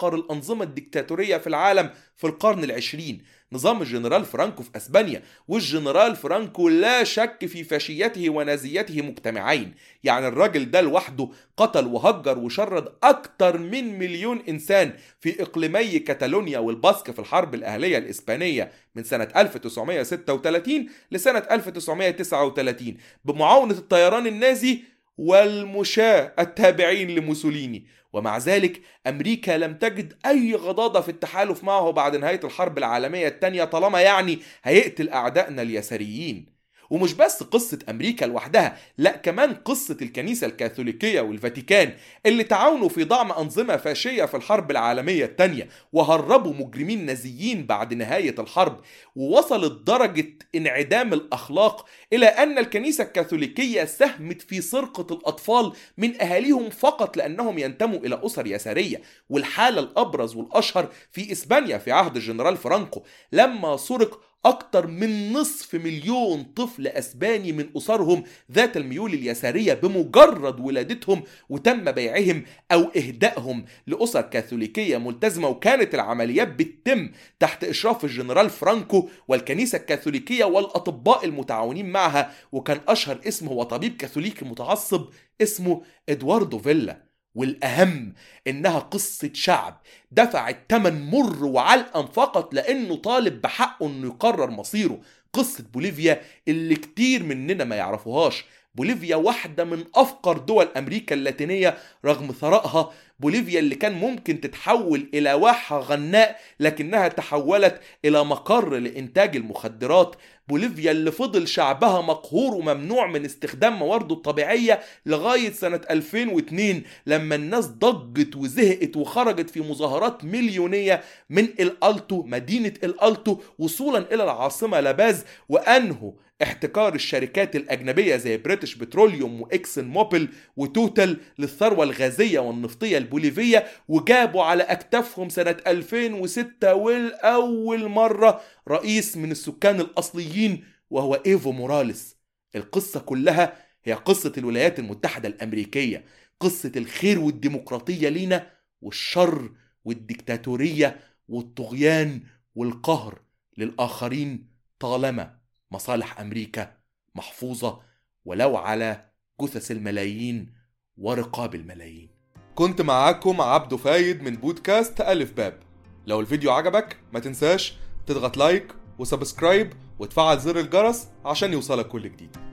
أحقر 0.03 0.15
الأنظمة 0.15 0.63
الدكتاتورية 0.63 1.37
في 1.37 1.47
العالم 1.47 1.89
في 2.15 2.27
القرن 2.27 2.63
العشرين. 2.63 3.23
نظام 3.51 3.81
الجنرال 3.81 4.25
فرانكو 4.25 4.63
في 4.63 4.69
أسبانيا 4.75 5.23
والجنرال 5.47 6.15
فرانكو 6.15 6.69
لا 6.69 7.03
شك 7.03 7.45
في 7.45 7.63
فاشيته 7.63 8.29
ونازيته 8.29 9.01
مجتمعين. 9.01 9.73
يعني 10.03 10.27
الراجل 10.27 10.71
ده 10.71 10.81
لوحده 10.81 11.29
قتل 11.57 11.87
وهجر 11.87 12.39
وشرد 12.39 12.87
أكتر 13.03 13.57
من 13.57 13.99
مليون 13.99 14.41
إنسان 14.49 14.93
في 15.21 15.41
إقليمي 15.41 15.99
كاتالونيا 15.99 16.59
والباسك 16.59 17.11
في 17.11 17.19
الحرب 17.19 17.55
الأهلية 17.55 17.97
الإسبانية 17.97 18.71
من 18.95 19.03
سنة 19.03 19.27
1936 19.35 20.89
لسنة 21.11 21.43
1939 21.51 22.97
بمعاونة 23.25 23.73
الطيران 23.73 24.27
النازي 24.27 24.79
والمشاة 25.17 26.33
التابعين 26.39 27.09
لموسوليني. 27.15 27.85
ومع 28.13 28.38
ذلك 28.38 28.82
أمريكا 29.08 29.52
لم 29.58 29.73
تجد 29.78 30.13
أي 30.26 30.56
غضاضة 30.56 31.02
في 31.02 31.10
التحالف 31.10 31.63
معه 31.63 31.91
بعد 31.91 32.15
نهاية 32.15 32.39
الحرب 32.43 32.78
العالمية 32.78 33.28
الثانية 33.28 33.63
طالما 33.63 34.02
يعني 34.02 34.39
هيقتل 34.63 35.10
أعدائنا 35.10 35.62
اليساريين. 35.62 36.52
ومش 36.93 37.13
بس 37.13 37.43
قصة 37.43 37.79
أمريكا 37.89 38.25
لوحدها 38.25 38.77
لا 38.97 39.17
كمان 39.17 39.53
قصة 39.53 39.97
الكنيسة 40.01 40.47
الكاثوليكية 40.47 41.21
والفاتيكان 41.21 41.93
اللي 42.25 42.43
تعاونوا 42.43 42.89
في 42.89 43.03
دعم 43.03 43.32
أنظمة 43.32 43.77
فاشية 43.77 44.25
في 44.25 44.38
الحرب 44.38 44.71
العالمية 44.71 45.25
الثانية 45.25 45.69
وهربوا 45.93 46.53
مجرمين 46.53 47.06
نازيين 47.06 47.65
بعد 47.65 47.93
نهاية 47.93 48.36
الحرب 48.39 48.82
ووصلت 49.15 49.88
درجة 49.88 50.38
انعدام 50.56 51.13
الأخلاق 51.13 51.86
إلى 52.13 52.25
أن 52.25 52.58
الكنيسة 52.58 53.03
الكاثوليكية 53.03 53.86
ساهمت 53.86 54.41
في 54.41 54.62
سرقة 54.62 55.13
الأطفال 55.13 55.73
من 55.97 56.21
أهاليهم 56.21 56.69
فقط 56.69 57.17
لأنهم 57.17 57.58
ينتموا 57.60 57.99
إلى 57.99 58.21
أسر 58.25 58.47
يسارية. 58.47 59.01
والحالة 59.29 59.79
الأبرز 59.79 60.36
والأشهر 60.36 60.89
في 61.12 61.32
إسبانيا 61.32 61.77
في 61.77 61.91
عهد 61.91 62.15
الجنرال 62.15 62.58
فرانكو 62.58 63.03
لما 63.32 63.77
سرق 63.77 64.32
أكتر 64.45 64.88
من 64.88 65.34
نصف 65.34 65.75
مليون 65.75 66.43
طفل 66.43 66.88
أسباني 66.88 67.51
من 67.51 67.69
أسرهم 67.77 68.23
ذات 68.51 68.77
الميول 68.77 69.13
اليسارية 69.13 69.73
بمجرد 69.73 70.60
ولادتهم 70.60 71.23
وتم 71.49 71.91
بيعهم 71.91 72.43
أو 72.71 72.82
إهدائهم 72.82 73.65
لأسر 73.88 74.22
كاثوليكية 74.22 74.97
ملتزمة 74.97 75.47
وكانت 75.47 75.95
العمليات 75.95 76.47
بتتم 76.47 77.09
تحت 77.39 77.63
إشراف 77.63 78.05
الجنرال 78.05 78.49
فرانكو 78.49 79.09
والكنيسة 79.28 79.78
الكاثوليكية 79.78 80.45
والأطباء 80.45 81.26
المتعاونين 81.26 81.89
معها 81.89 82.32
وكان 82.51 82.82
أشهر 82.88 83.20
اسم 83.28 83.47
هو 83.47 83.63
طبيب 83.63 83.97
كاثوليكي 83.97 84.45
متعصب 84.45 85.05
اسمه 85.41 85.82
إدواردو 86.09 86.59
فيلا. 86.59 87.12
والأهم 87.36 88.13
إنها 88.47 88.79
قصة 88.79 89.29
شعب 89.34 89.81
دفع 90.11 90.49
التمن 90.49 91.09
مر 91.09 91.45
وعلقما 91.45 92.05
فقط 92.05 92.53
لأنه 92.53 92.95
طالب 92.95 93.41
بحقه 93.41 93.88
إنه 93.88 94.07
يقرر 94.07 94.49
مصيره. 94.49 94.99
قصة 95.34 95.63
بوليفيا 95.73 96.21
اللي 96.47 96.75
كتير 96.75 97.23
مننا 97.23 97.63
ما 97.63 97.75
يعرفوهاش. 97.75 98.45
بوليفيا 98.76 99.15
واحدة 99.15 99.63
من 99.63 99.84
أفقر 99.95 100.38
دول 100.38 100.67
أمريكا 100.78 101.15
اللاتينية 101.15 101.78
رغم 102.05 102.32
ثرائها. 102.32 102.91
بوليفيا 103.19 103.59
اللي 103.59 103.76
كان 103.76 103.93
ممكن 103.93 104.41
تتحول 104.41 105.09
إلى 105.13 105.34
واحة 105.34 105.80
غناء 105.80 106.39
لكنها 106.59 107.07
تحولت 107.07 107.82
إلى 108.05 108.24
مقر 108.26 108.69
لإنتاج 108.78 109.36
المخدرات. 109.36 110.15
بوليفيا 110.47 110.91
اللي 110.91 111.11
فضل 111.11 111.47
شعبها 111.47 112.01
مقهور 112.01 112.53
وممنوع 112.53 113.07
من 113.07 113.26
استخدام 113.26 113.80
موارده 113.80 114.15
الطبيعية 114.15 114.80
لغاية 115.05 115.51
سنة 115.51 115.82
2002 115.89 116.84
لما 117.05 117.36
الناس 117.36 117.67
ضجت 117.67 118.36
وزهقت 118.36 118.97
وخرجت 118.97 119.49
في 119.49 119.61
مظاهرات 119.61 120.24
مليونية 120.26 121.01
من 121.30 121.43
الألتو 121.43 122.24
مدينة 122.24 122.74
الألتو 122.84 123.38
وصولا 123.59 124.13
إلى 124.13 124.24
العاصمة 124.24 124.80
لاباز 124.80 125.26
وأنهوا 125.49 126.11
احتكار 126.43 126.95
الشركات 126.95 127.55
الأجنبية 127.55 128.15
زي 128.15 128.37
بريتش 128.37 128.75
بتروليوم 128.75 129.41
وإكسن 129.41 129.85
موبل 129.85 130.29
وتوتال 130.57 131.17
للثروة 131.39 131.83
الغازية 131.83 132.39
والنفطية 132.39 132.97
البوليفية 132.97 133.65
وجابوا 133.87 134.43
على 134.43 134.63
أكتافهم 134.63 135.29
سنة 135.29 135.57
2006 135.67 136.73
ولأول 136.74 137.88
مرة 137.87 138.41
رئيس 138.67 139.17
من 139.17 139.31
السكان 139.31 139.79
الأصليين 139.79 140.63
وهو 140.89 141.13
إيفو 141.13 141.51
موراليس. 141.51 142.17
القصة 142.55 142.99
كلها 142.99 143.53
هي 143.83 143.93
قصة 143.93 144.33
الولايات 144.37 144.79
المتحدة 144.79 145.27
الأمريكية 145.29 146.05
قصة 146.39 146.71
الخير 146.75 147.19
والديمقراطية 147.19 148.09
لينا 148.09 148.47
والشر 148.81 149.51
والديكتاتورية 149.85 150.99
والطغيان 151.27 152.21
والقهر 152.55 153.21
للآخرين 153.57 154.47
طالما 154.79 155.42
مصالح 155.74 156.19
أمريكا 156.19 156.78
محفوظة 157.15 157.82
ولو 158.26 158.57
على 158.57 159.05
جثث 159.41 159.71
الملايين 159.71 160.53
ورقاب 160.97 161.55
الملايين. 161.55 162.09
كنت 162.55 162.82
معاكم 162.82 163.41
عبدو 163.41 163.78
فايد 163.78 164.21
من 164.21 164.36
بودكاست 164.36 165.01
ألف 165.01 165.34
باب. 165.34 165.59
لو 166.07 166.19
الفيديو 166.19 166.51
عجبك 166.51 166.97
ما 167.13 167.19
تنساش 167.19 167.74
تضغط 168.05 168.38
like 168.38 168.67
و 168.99 169.07
subscribe 169.07 169.74
وتفعل 169.99 170.39
زر 170.39 170.59
الجرس 170.59 171.07
عشان 171.26 171.53
يوصلك 171.53 171.88
كل 171.88 172.03
جديد. 172.03 172.53